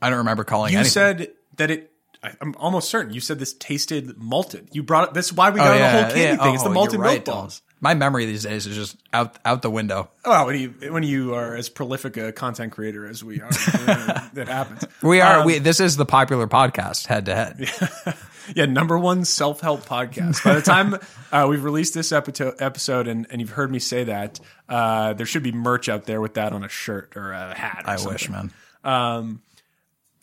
I 0.00 0.08
don't 0.10 0.18
remember 0.18 0.44
calling 0.44 0.72
You 0.72 0.78
anything. 0.78 0.92
said 0.92 1.32
that 1.56 1.70
it. 1.70 1.90
I, 2.22 2.32
I'm 2.40 2.54
almost 2.58 2.88
certain 2.90 3.12
you 3.14 3.20
said 3.20 3.38
this 3.38 3.52
tasted 3.54 4.16
malted. 4.18 4.68
You 4.72 4.82
brought 4.82 5.08
it. 5.08 5.14
This 5.14 5.26
is 5.26 5.32
why 5.32 5.50
we 5.50 5.58
Oh, 5.60 5.64
got 5.64 5.76
yeah, 5.78 5.92
the 5.96 6.02
whole 6.02 6.12
candy 6.12 6.20
yeah. 6.20 6.36
thing. 6.44 6.54
It's 6.54 6.62
Oh, 6.62 6.64
the 6.64 6.70
you're 6.70 6.74
malted 6.74 7.00
right, 7.00 7.12
milk 7.12 7.24
Dylan. 7.24 7.24
balls. 7.42 7.62
My 7.80 7.94
memory 7.94 8.26
these 8.26 8.42
days 8.42 8.66
is 8.66 8.74
just 8.74 8.96
out 9.12 9.38
out 9.44 9.62
the 9.62 9.70
window. 9.70 10.10
Well, 10.24 10.46
when 10.46 10.58
you 10.60 10.92
when 10.92 11.02
you 11.04 11.34
are 11.34 11.54
as 11.54 11.68
prolific 11.68 12.16
a 12.16 12.32
content 12.32 12.72
creator 12.72 13.06
as 13.06 13.22
we 13.22 13.40
are, 13.40 13.50
that 14.34 14.46
happens. 14.48 14.84
We 15.02 15.20
are. 15.20 15.40
Um, 15.40 15.46
we 15.46 15.58
this 15.58 15.78
is 15.78 15.96
the 15.96 16.06
popular 16.06 16.46
podcast 16.48 17.06
head 17.06 17.26
to 17.26 17.34
head. 17.34 18.16
yeah, 18.56 18.64
number 18.66 18.98
one 18.98 19.24
self 19.24 19.60
help 19.60 19.84
podcast. 19.86 20.42
By 20.42 20.54
the 20.54 20.62
time 20.62 20.96
uh, 21.32 21.46
we've 21.48 21.62
released 21.62 21.94
this 21.94 22.10
episode, 22.10 22.56
episode 22.60 23.06
and, 23.06 23.26
and 23.30 23.40
you've 23.40 23.50
heard 23.50 23.70
me 23.70 23.78
say 23.78 24.04
that, 24.04 24.40
uh, 24.68 25.12
there 25.12 25.26
should 25.26 25.44
be 25.44 25.52
merch 25.52 25.88
out 25.88 26.04
there 26.04 26.20
with 26.20 26.34
that 26.34 26.52
on 26.52 26.64
a 26.64 26.68
shirt 26.68 27.12
or 27.16 27.32
a 27.32 27.54
hat. 27.54 27.84
Or 27.84 27.90
I 27.90 27.96
something. 27.96 28.12
wish, 28.12 28.28
man. 28.28 28.52
Um, 28.82 29.42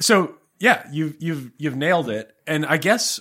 So 0.01 0.35
yeah, 0.59 0.85
you've 0.91 1.15
you've 1.19 1.51
you've 1.57 1.75
nailed 1.77 2.09
it. 2.09 2.35
And 2.45 2.65
I 2.65 2.77
guess 2.77 3.19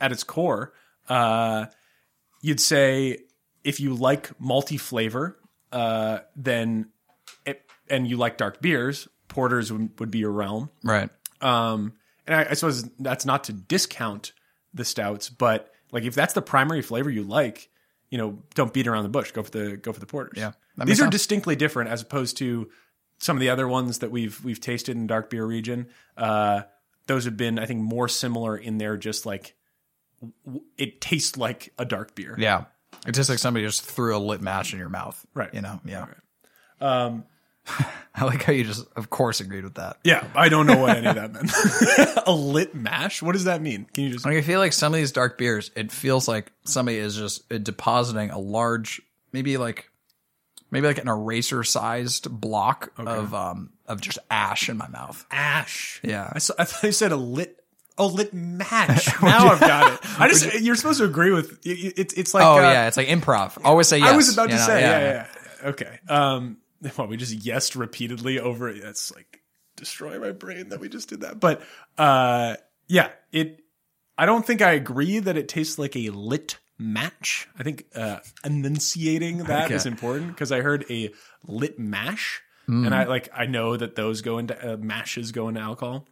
at 0.00 0.10
its 0.12 0.24
core, 0.24 0.72
uh, 1.08 1.66
you'd 2.40 2.60
say 2.60 3.18
if 3.68 3.80
you 3.80 3.94
like 3.94 4.30
multi 4.40 4.78
flavor, 4.78 5.38
uh, 5.72 6.20
then 6.34 6.88
it, 7.44 7.60
and 7.90 8.08
you 8.08 8.16
like 8.16 8.38
dark 8.38 8.62
beers, 8.62 9.08
porters 9.28 9.70
would, 9.70 10.00
would 10.00 10.10
be 10.10 10.20
your 10.20 10.32
realm. 10.32 10.70
Right. 10.82 11.10
Um, 11.42 11.92
and 12.26 12.34
I, 12.34 12.46
I 12.50 12.54
suppose 12.54 12.88
that's 12.98 13.26
not 13.26 13.44
to 13.44 13.52
discount 13.52 14.32
the 14.72 14.86
stouts, 14.86 15.28
but 15.28 15.70
like 15.92 16.04
if 16.04 16.14
that's 16.14 16.32
the 16.32 16.40
primary 16.40 16.80
flavor 16.80 17.10
you 17.10 17.24
like, 17.24 17.68
you 18.08 18.16
know, 18.16 18.38
don't 18.54 18.72
beat 18.72 18.86
around 18.86 19.02
the 19.02 19.10
bush. 19.10 19.32
Go 19.32 19.42
for 19.42 19.50
the 19.50 19.76
go 19.76 19.92
for 19.92 20.00
the 20.00 20.06
porters. 20.06 20.38
Yeah, 20.38 20.52
these 20.82 20.98
are 21.00 21.04
sense. 21.04 21.12
distinctly 21.12 21.54
different 21.54 21.90
as 21.90 22.00
opposed 22.00 22.38
to 22.38 22.70
some 23.18 23.36
of 23.36 23.40
the 23.40 23.50
other 23.50 23.68
ones 23.68 23.98
that 23.98 24.10
we've 24.10 24.42
we've 24.42 24.60
tasted 24.60 24.96
in 24.96 25.02
the 25.02 25.08
dark 25.08 25.28
beer 25.28 25.44
region. 25.44 25.88
Uh, 26.16 26.62
those 27.06 27.26
have 27.26 27.36
been, 27.36 27.58
I 27.58 27.66
think, 27.66 27.82
more 27.82 28.08
similar 28.08 28.56
in 28.56 28.78
their 28.78 28.96
just 28.96 29.26
like 29.26 29.54
w- 30.46 30.64
it 30.78 31.02
tastes 31.02 31.36
like 31.36 31.74
a 31.78 31.84
dark 31.84 32.14
beer. 32.14 32.34
Yeah. 32.38 32.64
It's 33.06 33.16
just 33.16 33.30
like 33.30 33.38
somebody 33.38 33.64
just 33.64 33.82
threw 33.82 34.16
a 34.16 34.18
lit 34.18 34.40
match 34.40 34.72
in 34.72 34.78
your 34.78 34.88
mouth. 34.88 35.24
Right. 35.34 35.52
You 35.52 35.60
know. 35.62 35.80
Yeah. 35.84 36.06
Um, 36.80 37.24
I 38.14 38.24
like 38.24 38.42
how 38.42 38.52
you 38.52 38.64
just, 38.64 38.86
of 38.96 39.10
course, 39.10 39.40
agreed 39.40 39.64
with 39.64 39.74
that. 39.74 39.98
yeah, 40.02 40.26
I 40.34 40.48
don't 40.48 40.66
know 40.66 40.78
what 40.78 40.96
any 40.96 41.06
of 41.06 41.14
that 41.16 41.32
meant. 41.32 42.22
a 42.26 42.32
lit 42.32 42.74
mash? 42.74 43.22
What 43.22 43.32
does 43.32 43.44
that 43.44 43.62
mean? 43.62 43.86
Can 43.92 44.04
you 44.04 44.10
just 44.10 44.24
Like 44.24 44.36
I 44.36 44.40
feel 44.42 44.58
like 44.58 44.72
some 44.72 44.92
of 44.92 44.96
these 44.98 45.12
dark 45.12 45.38
beers, 45.38 45.70
it 45.76 45.92
feels 45.92 46.26
like 46.26 46.50
somebody 46.64 46.98
is 46.98 47.16
just 47.16 47.50
uh, 47.52 47.58
depositing 47.58 48.30
a 48.30 48.38
large, 48.38 49.00
maybe 49.32 49.56
like, 49.56 49.90
maybe 50.70 50.86
like 50.86 50.98
an 50.98 51.08
eraser 51.08 51.62
sized 51.62 52.30
block 52.30 52.92
of 52.98 53.34
um 53.34 53.70
of 53.86 54.00
just 54.00 54.18
ash 54.30 54.68
in 54.68 54.76
my 54.76 54.88
mouth. 54.88 55.24
ash. 55.30 56.00
Yeah. 56.02 56.30
I, 56.32 56.38
saw, 56.38 56.54
I 56.58 56.64
thought 56.64 56.82
you 56.84 56.92
said 56.92 57.12
a 57.12 57.16
lit. 57.16 57.57
Oh, 57.98 58.06
lit 58.06 58.32
match. 58.32 59.08
Now 59.22 59.48
I've 59.48 59.60
got 59.60 59.92
it. 59.94 60.00
I 60.20 60.28
just 60.28 60.60
you're 60.60 60.76
supposed 60.76 60.98
to 60.98 61.04
agree 61.04 61.32
with 61.32 61.58
it's. 61.64 62.14
It's 62.14 62.32
like 62.34 62.44
Oh 62.44 62.58
uh, 62.58 62.62
yeah, 62.72 62.86
it's 62.88 62.96
like 62.96 63.08
improv. 63.08 63.58
Always 63.64 63.88
say 63.88 63.98
yes. 63.98 64.08
I 64.12 64.16
was 64.16 64.32
about 64.32 64.44
you 64.50 64.54
to 64.56 64.60
know? 64.60 64.66
say 64.66 64.80
yeah, 64.80 64.98
yeah, 65.00 65.26
yeah. 65.62 65.68
Okay. 65.70 65.98
Um. 66.08 66.58
Well, 66.96 67.08
we 67.08 67.16
just 67.16 67.36
yesed 67.36 67.74
repeatedly 67.76 68.38
over. 68.38 68.72
That's 68.72 69.12
like 69.12 69.40
destroy 69.76 70.20
my 70.20 70.30
brain 70.30 70.68
that 70.68 70.78
we 70.78 70.88
just 70.88 71.08
did 71.08 71.22
that. 71.22 71.40
But 71.40 71.60
uh, 71.98 72.54
yeah, 72.86 73.10
it. 73.32 73.60
I 74.16 74.26
don't 74.26 74.46
think 74.46 74.62
I 74.62 74.72
agree 74.72 75.18
that 75.18 75.36
it 75.36 75.48
tastes 75.48 75.76
like 75.78 75.96
a 75.96 76.10
lit 76.10 76.58
match. 76.78 77.48
I 77.58 77.64
think 77.64 77.86
uh, 77.96 78.18
enunciating 78.44 79.38
that 79.44 79.70
is 79.72 79.86
Okay. 79.86 79.90
important 79.90 80.28
because 80.28 80.52
I 80.52 80.60
heard 80.60 80.84
a 80.90 81.10
lit 81.46 81.78
mash, 81.78 82.42
Mm. 82.68 82.84
and 82.86 82.94
I 82.94 83.04
like 83.04 83.28
I 83.34 83.46
know 83.46 83.76
that 83.76 83.94
those 83.96 84.20
go 84.20 84.36
into 84.38 84.74
uh, 84.74 84.76
mashes 84.76 85.32
go 85.32 85.48
into 85.48 85.60
alcohol. 85.60 86.06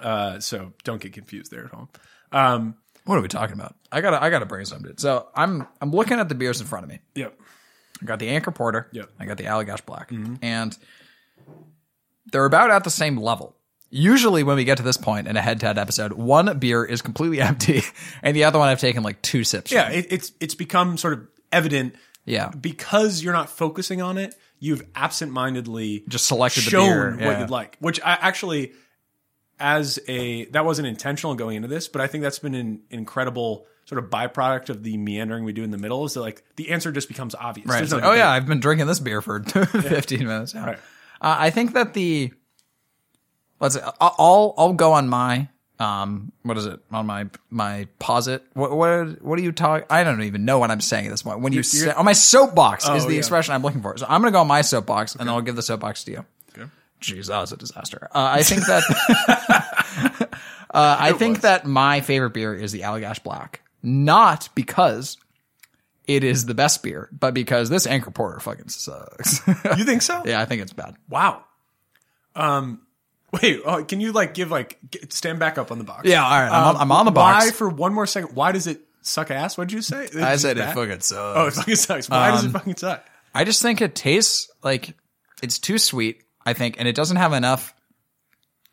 Uh, 0.00 0.40
so 0.40 0.72
don't 0.84 1.00
get 1.00 1.12
confused 1.12 1.50
there 1.50 1.64
at 1.66 1.70
home. 1.70 1.88
Um, 2.32 2.76
What 3.04 3.18
are 3.18 3.20
we 3.22 3.28
talking 3.28 3.54
about? 3.54 3.74
I 3.90 4.00
gotta 4.00 4.22
I 4.22 4.30
gotta 4.30 4.46
bring 4.46 4.64
dude. 4.64 5.00
So 5.00 5.28
I'm 5.34 5.66
I'm 5.80 5.90
looking 5.90 6.18
at 6.18 6.28
the 6.28 6.34
beers 6.34 6.60
in 6.60 6.66
front 6.66 6.84
of 6.84 6.90
me. 6.90 7.00
yep. 7.14 7.38
I 8.00 8.04
got 8.04 8.18
the 8.18 8.28
Anchor 8.30 8.50
Porter. 8.50 8.88
Yep. 8.92 9.10
I 9.20 9.26
got 9.26 9.36
the 9.38 9.44
Allagash 9.44 9.84
Black. 9.86 10.10
And 10.42 10.76
they're 12.32 12.44
about 12.46 12.70
at 12.70 12.84
the 12.84 12.90
same 12.90 13.16
level. 13.16 13.54
Usually 13.90 14.42
when 14.42 14.56
we 14.56 14.64
get 14.64 14.78
to 14.78 14.82
this 14.82 14.96
point 14.96 15.28
in 15.28 15.36
a 15.36 15.42
head-to-head 15.42 15.76
episode, 15.78 16.12
one 16.14 16.58
beer 16.58 16.84
is 16.84 17.02
completely 17.02 17.40
empty 17.48 17.82
and 18.22 18.34
the 18.34 18.44
other 18.44 18.58
one 18.58 18.68
I've 18.68 18.80
taken 18.80 19.02
like 19.02 19.20
two 19.22 19.44
sips. 19.44 19.70
Yeah, 19.70 19.90
it, 19.90 20.06
it's 20.10 20.32
it's 20.40 20.54
become 20.54 20.96
sort 20.96 21.12
of 21.14 21.28
evident 21.52 21.94
Yeah. 22.24 22.48
because 22.48 23.22
you're 23.22 23.34
not 23.34 23.50
focusing 23.50 24.00
on 24.00 24.16
it. 24.18 24.34
You've 24.58 24.82
absent-mindedly 24.94 26.04
Just 26.08 26.26
selected 26.26 26.64
the 26.64 26.70
beer, 26.70 27.10
what 27.12 27.20
yeah. 27.20 27.40
you'd 27.40 27.50
like, 27.50 27.76
which 27.80 28.00
I 28.00 28.12
actually, 28.20 28.72
as 29.62 29.98
a 30.08 30.44
that 30.46 30.64
wasn't 30.64 30.88
intentional 30.88 31.34
going 31.34 31.56
into 31.56 31.68
this, 31.68 31.88
but 31.88 32.00
I 32.02 32.06
think 32.08 32.22
that's 32.22 32.38
been 32.40 32.54
an 32.54 32.82
incredible 32.90 33.66
sort 33.84 34.02
of 34.02 34.10
byproduct 34.10 34.68
of 34.68 34.82
the 34.82 34.96
meandering 34.96 35.44
we 35.44 35.52
do 35.52 35.62
in 35.64 35.70
the 35.70 35.78
middle. 35.78 36.04
Is 36.04 36.14
that 36.14 36.20
like 36.20 36.42
the 36.56 36.70
answer 36.70 36.92
just 36.92 37.08
becomes 37.08 37.34
obvious. 37.34 37.68
Right. 37.68 37.88
No 37.90 37.96
like, 37.96 38.04
oh 38.04 38.12
yeah. 38.12 38.30
I've 38.30 38.46
been 38.46 38.60
drinking 38.60 38.86
this 38.88 39.00
beer 39.00 39.22
for 39.22 39.42
15 39.44 40.18
minutes. 40.26 40.54
Yeah. 40.54 40.64
Right. 40.66 40.78
Uh, 41.20 41.36
I 41.38 41.50
think 41.50 41.74
that 41.74 41.94
the 41.94 42.32
let's 43.60 43.76
I'll 43.76 43.94
I'll- 44.18 44.54
I'll 44.58 44.72
go 44.72 44.92
on 44.92 45.08
my 45.08 45.48
um 45.78 46.32
what 46.42 46.56
is 46.58 46.66
it 46.66 46.78
on 46.92 47.06
my 47.06 47.26
my 47.50 47.88
posit 47.98 48.44
what 48.52 48.76
what 48.76 49.22
what 49.22 49.36
do 49.36 49.42
you 49.42 49.52
talk 49.52 49.86
I 49.90 50.04
don't 50.04 50.22
even 50.22 50.44
know 50.44 50.58
what 50.58 50.70
I'm 50.70 50.80
saying 50.82 51.06
at 51.06 51.10
this 51.10 51.22
point 51.22 51.40
when 51.40 51.52
you 51.52 51.62
say, 51.62 51.90
on 51.90 52.04
my 52.04 52.12
soapbox 52.12 52.84
is 52.84 53.04
Oh, 53.04 53.08
the 53.08 53.14
yeah. 53.14 53.18
expression 53.18 53.54
I'm 53.54 53.62
looking 53.62 53.80
for 53.82 53.96
so 53.96 54.06
I'm 54.08 54.20
gonna 54.20 54.32
go 54.32 54.40
on 54.42 54.46
my 54.46 54.60
soapbox 54.60 55.14
and 55.14 55.20
then 55.26 55.28
I'll 55.34 55.40
give 55.40 55.56
the 55.56 55.62
soapbox 55.62 56.04
to 56.04 56.10
you. 56.12 56.26
Jeez, 57.02 57.26
that 57.26 57.40
was 57.40 57.52
a 57.52 57.56
disaster. 57.56 58.08
Uh, 58.12 58.30
I 58.38 58.42
think 58.42 58.64
that 58.66 58.82
uh, 60.72 60.96
I 60.98 61.12
think 61.12 61.42
that 61.42 61.66
my 61.66 62.00
favorite 62.00 62.30
beer 62.32 62.54
is 62.54 62.72
the 62.72 62.80
Allagash 62.80 63.22
Black, 63.22 63.60
not 63.82 64.48
because 64.54 65.16
it 66.06 66.24
is 66.24 66.46
the 66.46 66.54
best 66.54 66.82
beer, 66.82 67.08
but 67.12 67.34
because 67.34 67.68
this 67.70 67.86
Anchor 67.86 68.10
Porter 68.10 68.40
fucking 68.40 68.68
sucks. 68.68 69.40
You 69.76 69.84
think 69.84 70.02
so? 70.02 70.22
yeah, 70.24 70.40
I 70.40 70.44
think 70.44 70.62
it's 70.62 70.72
bad. 70.72 70.96
Wow. 71.08 71.44
Um. 72.34 72.82
Wait. 73.42 73.60
Oh, 73.64 73.82
can 73.84 74.00
you 74.00 74.12
like 74.12 74.34
give 74.34 74.50
like 74.50 74.78
stand 75.08 75.38
back 75.38 75.58
up 75.58 75.70
on 75.72 75.78
the 75.78 75.84
box? 75.84 76.06
Yeah, 76.08 76.22
all 76.24 76.30
right. 76.30 76.48
I'm, 76.50 76.76
on, 76.76 76.82
I'm 76.82 76.92
on 76.92 77.04
the 77.06 77.10
box. 77.12 77.46
Why 77.46 77.50
for 77.50 77.68
one 77.68 77.92
more 77.94 78.06
second? 78.06 78.34
Why 78.36 78.52
does 78.52 78.66
it 78.66 78.80
suck 79.02 79.30
ass? 79.30 79.56
What 79.58 79.68
did 79.68 79.74
you 79.74 79.82
say? 79.82 80.08
I 80.20 80.36
said 80.36 80.58
it 80.58 80.72
fucking 80.72 81.00
sucks. 81.00 81.12
Oh, 81.12 81.46
it 81.46 81.54
fucking 81.54 81.76
sucks. 81.76 82.08
Why 82.10 82.30
does 82.30 82.44
it 82.44 82.48
Um, 82.48 82.52
fucking 82.52 82.76
suck? 82.76 83.04
I 83.34 83.44
just 83.44 83.62
think 83.62 83.80
it 83.80 83.94
tastes 83.94 84.50
like 84.62 84.94
it's 85.42 85.58
too 85.58 85.78
sweet. 85.78 86.22
I 86.44 86.52
think, 86.52 86.76
and 86.78 86.88
it 86.88 86.94
doesn't 86.94 87.16
have 87.16 87.32
enough. 87.32 87.74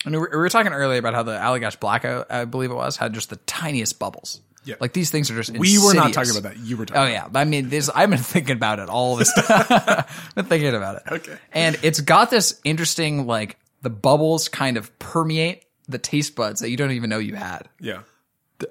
I 0.06 0.10
mean, 0.10 0.22
we 0.22 0.28
we 0.32 0.38
were 0.38 0.50
talking 0.50 0.72
earlier 0.72 1.00
about 1.00 1.14
how 1.14 1.24
the 1.24 1.34
Allagash 1.38 1.80
Black, 1.80 2.06
I, 2.06 2.46
believe 2.46 2.72
it 2.72 2.76
was, 2.76 2.98
had 2.98 3.14
just 3.14 3.30
the 3.30 3.36
tiniest 3.38 4.00
bubbles. 4.00 4.42
Yeah. 4.66 4.76
like 4.82 4.92
these 4.94 5.10
things 5.10 5.32
are 5.32 5.36
just. 5.36 5.58
We 5.58 5.78
were 5.80 5.94
not 5.94 6.12
talking 6.14 6.32
about 6.32 6.44
that. 6.44 6.58
You 6.58 6.78
were 6.78 6.86
talking. 6.86 7.02
Oh 7.02 7.08
yeah, 7.08 7.28
I 7.34 7.46
mean, 7.46 7.70
this. 7.70 7.90
I've 7.90 8.10
been 8.10 8.20
thinking 8.34 8.56
about 8.56 8.80
it 8.80 8.90
all 8.90 9.16
this. 9.16 9.34
time. 9.34 9.66
I've 9.70 10.36
been 10.36 10.46
thinking 10.46 10.76
about 10.76 10.98
it. 10.98 11.04
Okay. 11.12 11.38
and 11.54 11.78
it's 11.82 12.02
got 12.02 12.30
this 12.30 12.60
interesting, 12.64 13.26
like 13.26 13.58
the 13.82 13.90
bubbles 13.90 14.50
kind 14.50 14.78
of 14.78 14.98
permeate 15.00 15.64
the 15.88 15.98
taste 15.98 16.36
buds 16.36 16.60
that 16.60 16.70
you 16.70 16.78
don't 16.78 16.92
even 16.92 17.10
know 17.10 17.20
you 17.20 17.36
had. 17.36 17.70
Yeah. 17.80 18.02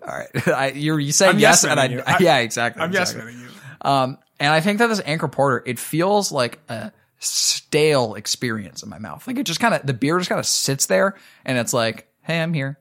All 0.02 0.08
right, 0.18 0.48
I, 0.48 0.70
you're 0.72 1.00
you 1.00 1.12
saying 1.12 1.36
I'm 1.36 1.38
yes, 1.38 1.64
yes 1.64 1.70
and 1.70 1.80
I. 1.80 2.02
I- 2.06 2.18
yeah, 2.20 2.38
exactly. 2.38 2.82
I'm 2.82 2.92
yes 2.92 3.12
exactly. 3.12 3.32
manning 3.32 3.48
you. 3.48 3.90
Um, 3.90 4.18
And 4.38 4.52
I 4.52 4.60
think 4.60 4.78
that 4.80 4.88
this 4.88 5.00
Anchor 5.04 5.28
Porter, 5.28 5.62
it 5.66 5.78
feels 5.78 6.30
like 6.30 6.58
a 6.68 6.92
stale 7.18 8.14
experience 8.14 8.82
in 8.82 8.88
my 8.88 8.98
mouth. 8.98 9.26
Like 9.26 9.38
it 9.38 9.44
just 9.44 9.60
kind 9.60 9.75
of, 9.75 9.87
the 9.87 9.94
beer 9.94 10.18
just 10.18 10.28
kind 10.28 10.38
of 10.38 10.46
sits 10.46 10.87
there 10.87 11.16
and 11.44 11.58
it's 11.58 11.72
like, 11.72 12.08
hey, 12.22 12.40
I'm 12.40 12.52
here. 12.54 12.78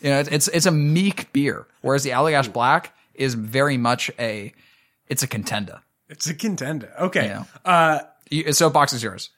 You 0.00 0.10
know, 0.10 0.20
it's, 0.20 0.28
it's, 0.30 0.48
it's 0.48 0.66
a 0.66 0.70
meek 0.70 1.32
beer. 1.32 1.66
Whereas 1.82 2.02
the 2.04 2.10
Allagash 2.10 2.52
Black 2.52 2.94
is 3.14 3.34
very 3.34 3.76
much 3.76 4.10
a, 4.18 4.52
it's 5.08 5.22
a 5.22 5.26
contender. 5.26 5.80
It's 6.08 6.26
a 6.26 6.34
contender. 6.34 6.92
Okay. 6.98 7.24
You 7.24 7.28
know? 7.34 7.46
Uh, 7.64 7.98
You- 8.30 8.52
Soapbox 8.52 8.92
is 8.92 9.02
yours. 9.02 9.30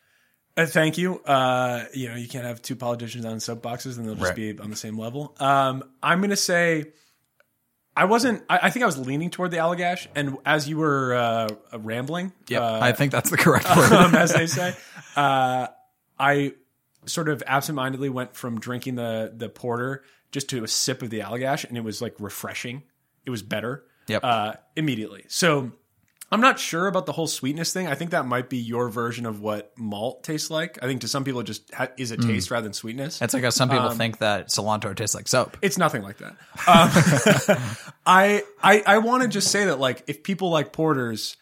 Uh, 0.56 0.66
thank 0.66 0.98
you. 0.98 1.18
Uh, 1.24 1.84
you 1.94 2.08
know, 2.08 2.14
you 2.14 2.28
can't 2.28 2.44
have 2.44 2.60
two 2.62 2.76
politicians 2.76 3.24
on 3.24 3.38
soapboxes 3.38 3.96
and 3.96 4.06
they'll 4.06 4.14
just 4.14 4.26
Right. 4.28 4.36
be 4.36 4.58
on 4.58 4.68
the 4.70 4.76
same 4.76 4.98
level. 4.98 5.34
Um, 5.40 5.82
I'm 6.02 6.18
going 6.20 6.30
to 6.30 6.36
say 6.36 6.92
I 7.96 8.04
wasn't, 8.06 8.42
I, 8.48 8.60
I 8.64 8.70
think 8.70 8.82
I 8.82 8.86
was 8.86 8.96
leaning 8.98 9.30
toward 9.30 9.50
the 9.50 9.58
Allagash. 9.58 10.06
And 10.14 10.38
as 10.46 10.68
you 10.68 10.78
were 10.78 11.14
uh, 11.14 11.48
rambling, 11.78 12.32
uh, 12.52 12.78
I 12.80 12.92
think 12.92 13.12
that's 13.12 13.30
the 13.30 13.36
correct 13.36 13.66
word. 13.76 13.92
um, 13.92 14.14
as 14.14 14.32
they 14.32 14.46
say, 14.46 14.74
uh, 15.16 15.66
I 16.18 16.52
sort 17.06 17.28
of 17.28 17.42
absentmindedly 17.46 18.08
went 18.08 18.34
from 18.34 18.60
drinking 18.60 18.94
the, 18.94 19.32
the 19.36 19.48
porter 19.48 20.04
just 20.30 20.48
to 20.50 20.64
a 20.64 20.68
sip 20.68 21.02
of 21.02 21.10
the 21.10 21.20
Allagash 21.20 21.64
and 21.64 21.76
it 21.76 21.84
was 21.84 22.00
like 22.00 22.14
refreshing. 22.18 22.82
It 23.26 23.30
was 23.30 23.42
better 23.42 23.84
Yep. 24.08 24.24
uh, 24.24 24.54
immediately. 24.76 25.24
So 25.28 25.72
I'm 26.32 26.40
not 26.40 26.58
sure 26.58 26.86
about 26.86 27.06
the 27.06 27.12
whole 27.12 27.26
sweetness 27.26 27.72
thing. 27.72 27.86
I 27.86 27.94
think 27.94 28.10
that 28.12 28.26
might 28.26 28.48
be 28.48 28.56
your 28.56 28.88
version 28.88 29.26
of 29.26 29.40
what 29.40 29.72
malt 29.76 30.24
tastes 30.24 30.50
like. 30.50 30.78
I 30.82 30.86
think 30.86 31.02
to 31.02 31.08
some 31.08 31.24
people 31.24 31.40
it 31.40 31.44
just 31.44 31.72
ha- 31.74 31.88
is 31.98 32.10
a 32.10 32.16
Mm. 32.16 32.26
taste 32.26 32.50
rather 32.50 32.64
than 32.64 32.72
sweetness. 32.72 33.20
It's 33.20 33.34
like 33.34 33.44
how 33.44 33.50
some 33.50 33.70
Um, 33.70 33.76
people 33.76 33.90
think 33.90 34.18
that 34.18 34.48
cilantro 34.48 34.96
tastes 34.96 35.14
like 35.14 35.28
soap. 35.28 35.58
It's 35.62 35.76
nothing 35.78 36.02
like 36.02 36.16
that. 36.18 36.30
Um, 36.66 37.58
I 38.06 38.42
I, 38.62 38.82
I 38.86 38.98
want 38.98 39.22
to 39.22 39.28
just 39.28 39.50
say 39.50 39.66
that 39.66 39.78
like 39.78 40.02
if 40.06 40.22
people 40.22 40.50
like 40.50 40.72
porters, 40.72 41.36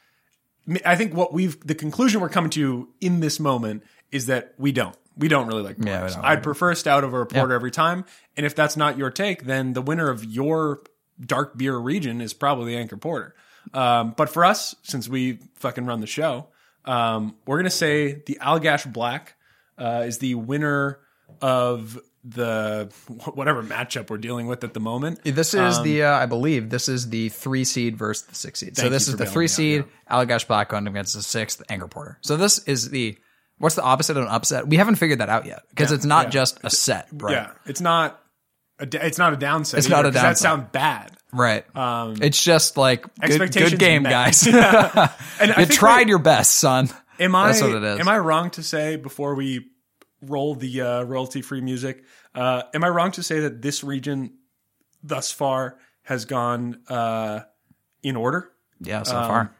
I 0.84 0.96
think 0.96 1.14
what 1.14 1.32
we've 1.32 1.58
the 1.66 1.74
conclusion 1.74 2.20
we're 2.20 2.28
coming 2.28 2.50
to 2.50 2.88
in 3.00 3.20
this 3.20 3.40
moment 3.40 3.82
is 4.10 4.26
that 4.26 4.54
we 4.58 4.72
don't. 4.72 4.96
We 5.16 5.28
don't 5.28 5.46
really 5.48 5.62
like 5.62 5.76
porters. 5.76 6.14
Yeah, 6.16 6.20
I'd 6.22 6.42
prefer 6.42 6.70
a 6.70 6.76
stout 6.76 7.04
over 7.04 7.20
a 7.20 7.26
porter 7.26 7.52
every 7.54 7.70
time. 7.70 8.04
And 8.36 8.46
if 8.46 8.54
that's 8.54 8.76
not 8.76 8.96
your 8.96 9.10
take, 9.10 9.44
then 9.44 9.74
the 9.74 9.82
winner 9.82 10.08
of 10.08 10.24
your 10.24 10.82
dark 11.20 11.58
beer 11.58 11.76
region 11.76 12.20
is 12.20 12.32
probably 12.32 12.76
Anchor 12.76 12.96
Porter. 12.96 13.34
Um, 13.72 14.14
but 14.16 14.30
for 14.30 14.44
us, 14.44 14.74
since 14.82 15.08
we 15.08 15.38
fucking 15.56 15.86
run 15.86 16.00
the 16.00 16.06
show, 16.06 16.48
um, 16.84 17.36
we're 17.46 17.58
gonna 17.58 17.70
say 17.70 18.22
the 18.26 18.38
Allagash 18.40 18.90
Black 18.92 19.34
uh, 19.78 20.04
is 20.06 20.18
the 20.18 20.34
winner 20.34 20.98
of 21.40 21.98
the 22.22 22.92
whatever 23.34 23.62
matchup 23.62 24.10
we're 24.10 24.18
dealing 24.18 24.46
with 24.46 24.62
at 24.62 24.74
the 24.74 24.80
moment. 24.80 25.20
This 25.24 25.54
is 25.54 25.82
the, 25.82 26.02
uh, 26.02 26.18
I 26.18 26.26
believe, 26.26 26.68
this 26.68 26.86
is 26.86 27.08
the 27.08 27.30
three 27.30 27.64
seed 27.64 27.96
versus 27.96 28.26
the 28.26 28.34
six 28.34 28.60
seed. 28.60 28.76
So 28.76 28.90
this 28.90 29.08
is 29.08 29.16
the 29.16 29.24
three 29.24 29.48
seed, 29.48 29.84
Allagash 30.10 30.46
Black 30.46 30.68
going 30.68 30.86
against 30.86 31.14
the 31.14 31.22
sixth, 31.22 31.62
Anchor 31.70 31.88
Porter. 31.88 32.18
So 32.20 32.36
this 32.36 32.58
is 32.64 32.90
the, 32.90 33.16
what's 33.56 33.74
the 33.74 33.82
opposite 33.82 34.18
of 34.18 34.24
an 34.24 34.28
upset? 34.28 34.68
We 34.68 34.76
haven't 34.76 34.96
figured 34.96 35.20
that 35.20 35.30
out 35.30 35.46
yet 35.46 35.62
because 35.70 35.92
it's 35.92 36.04
not 36.04 36.26
yeah. 36.26 36.30
just 36.30 36.60
a 36.62 36.68
set, 36.68 37.08
right? 37.12 37.32
Yeah, 37.32 37.52
it's 37.64 37.80
not. 37.80 38.20
A, 38.78 39.06
it's 39.06 39.18
not 39.18 39.32
a 39.32 39.36
downside. 39.36 39.78
It's 39.78 39.88
not 39.88 40.00
either, 40.04 40.10
a 40.10 40.12
'cause 40.12 40.22
That 40.22 40.38
sounds 40.38 40.68
bad. 40.72 41.16
Right. 41.32 41.64
it's 41.74 42.42
just 42.42 42.76
like 42.76 43.06
good, 43.20 43.52
good 43.52 43.78
game, 43.78 44.02
met. 44.02 44.10
guys. 44.10 44.46
And 45.40 45.52
I 45.52 45.60
you 45.60 45.66
tried 45.66 46.08
your 46.08 46.18
best, 46.18 46.56
son. 46.56 46.90
Am 47.18 47.34
I? 47.34 47.48
That's 47.48 47.62
what 47.62 47.70
it 47.74 47.82
is. 47.82 48.00
Am 48.00 48.08
I 48.08 48.18
wrong 48.18 48.50
to 48.50 48.62
say 48.62 48.96
before 48.96 49.34
we 49.34 49.66
roll 50.22 50.54
the 50.54 50.80
uh, 50.80 51.02
royalty-free 51.02 51.60
music? 51.60 52.04
Uh, 52.34 52.62
am 52.74 52.84
I 52.84 52.88
wrong 52.88 53.10
to 53.12 53.22
say 53.22 53.40
that 53.40 53.62
this 53.62 53.82
region, 53.84 54.34
thus 55.02 55.30
far, 55.32 55.78
has 56.02 56.24
gone 56.24 56.80
uh, 56.88 57.40
in 58.02 58.16
order? 58.16 58.50
Yeah, 58.80 58.98
Um, 58.98 59.04
so 59.04 59.12
far. 59.12 59.54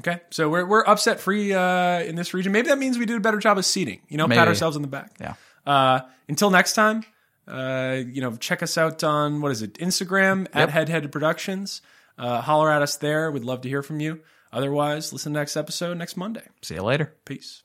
Okay, 0.00 0.20
so 0.30 0.48
we're 0.50 0.66
we're 0.66 0.84
upset 0.84 1.20
free 1.20 1.54
uh, 1.54 2.00
in 2.00 2.16
this 2.16 2.34
region. 2.34 2.52
Maybe 2.52 2.68
that 2.68 2.78
means 2.78 2.98
we 2.98 3.06
did 3.06 3.16
a 3.16 3.20
better 3.20 3.38
job 3.38 3.56
of 3.56 3.64
seating. 3.64 4.00
You 4.08 4.18
know, 4.18 4.26
Maybe. 4.26 4.38
pat 4.38 4.48
ourselves 4.48 4.76
on 4.76 4.82
the 4.82 4.88
back. 4.88 5.16
Yeah. 5.20 5.34
Uh, 5.66 6.00
until 6.28 6.50
next 6.50 6.74
time, 6.74 7.04
uh, 7.48 8.02
you 8.06 8.20
know, 8.20 8.36
check 8.36 8.62
us 8.62 8.76
out 8.76 9.02
on 9.04 9.40
what 9.40 9.52
is 9.52 9.62
it, 9.62 9.74
Instagram 9.74 10.46
at 10.52 10.60
Yep. 10.60 10.68
Head 10.70 10.88
Headed 10.88 11.12
Productions. 11.12 11.82
Uh, 12.18 12.40
holler 12.40 12.70
at 12.70 12.82
us 12.82 12.96
there. 12.96 13.30
We'd 13.30 13.44
love 13.44 13.60
to 13.62 13.68
hear 13.68 13.82
from 13.82 14.00
you. 14.00 14.20
Otherwise, 14.52 15.12
listen 15.12 15.32
to 15.32 15.38
next 15.38 15.56
episode 15.56 15.98
next 15.98 16.16
Monday. 16.16 16.44
See 16.62 16.74
you 16.76 16.82
later. 16.82 17.14
Peace. 17.24 17.62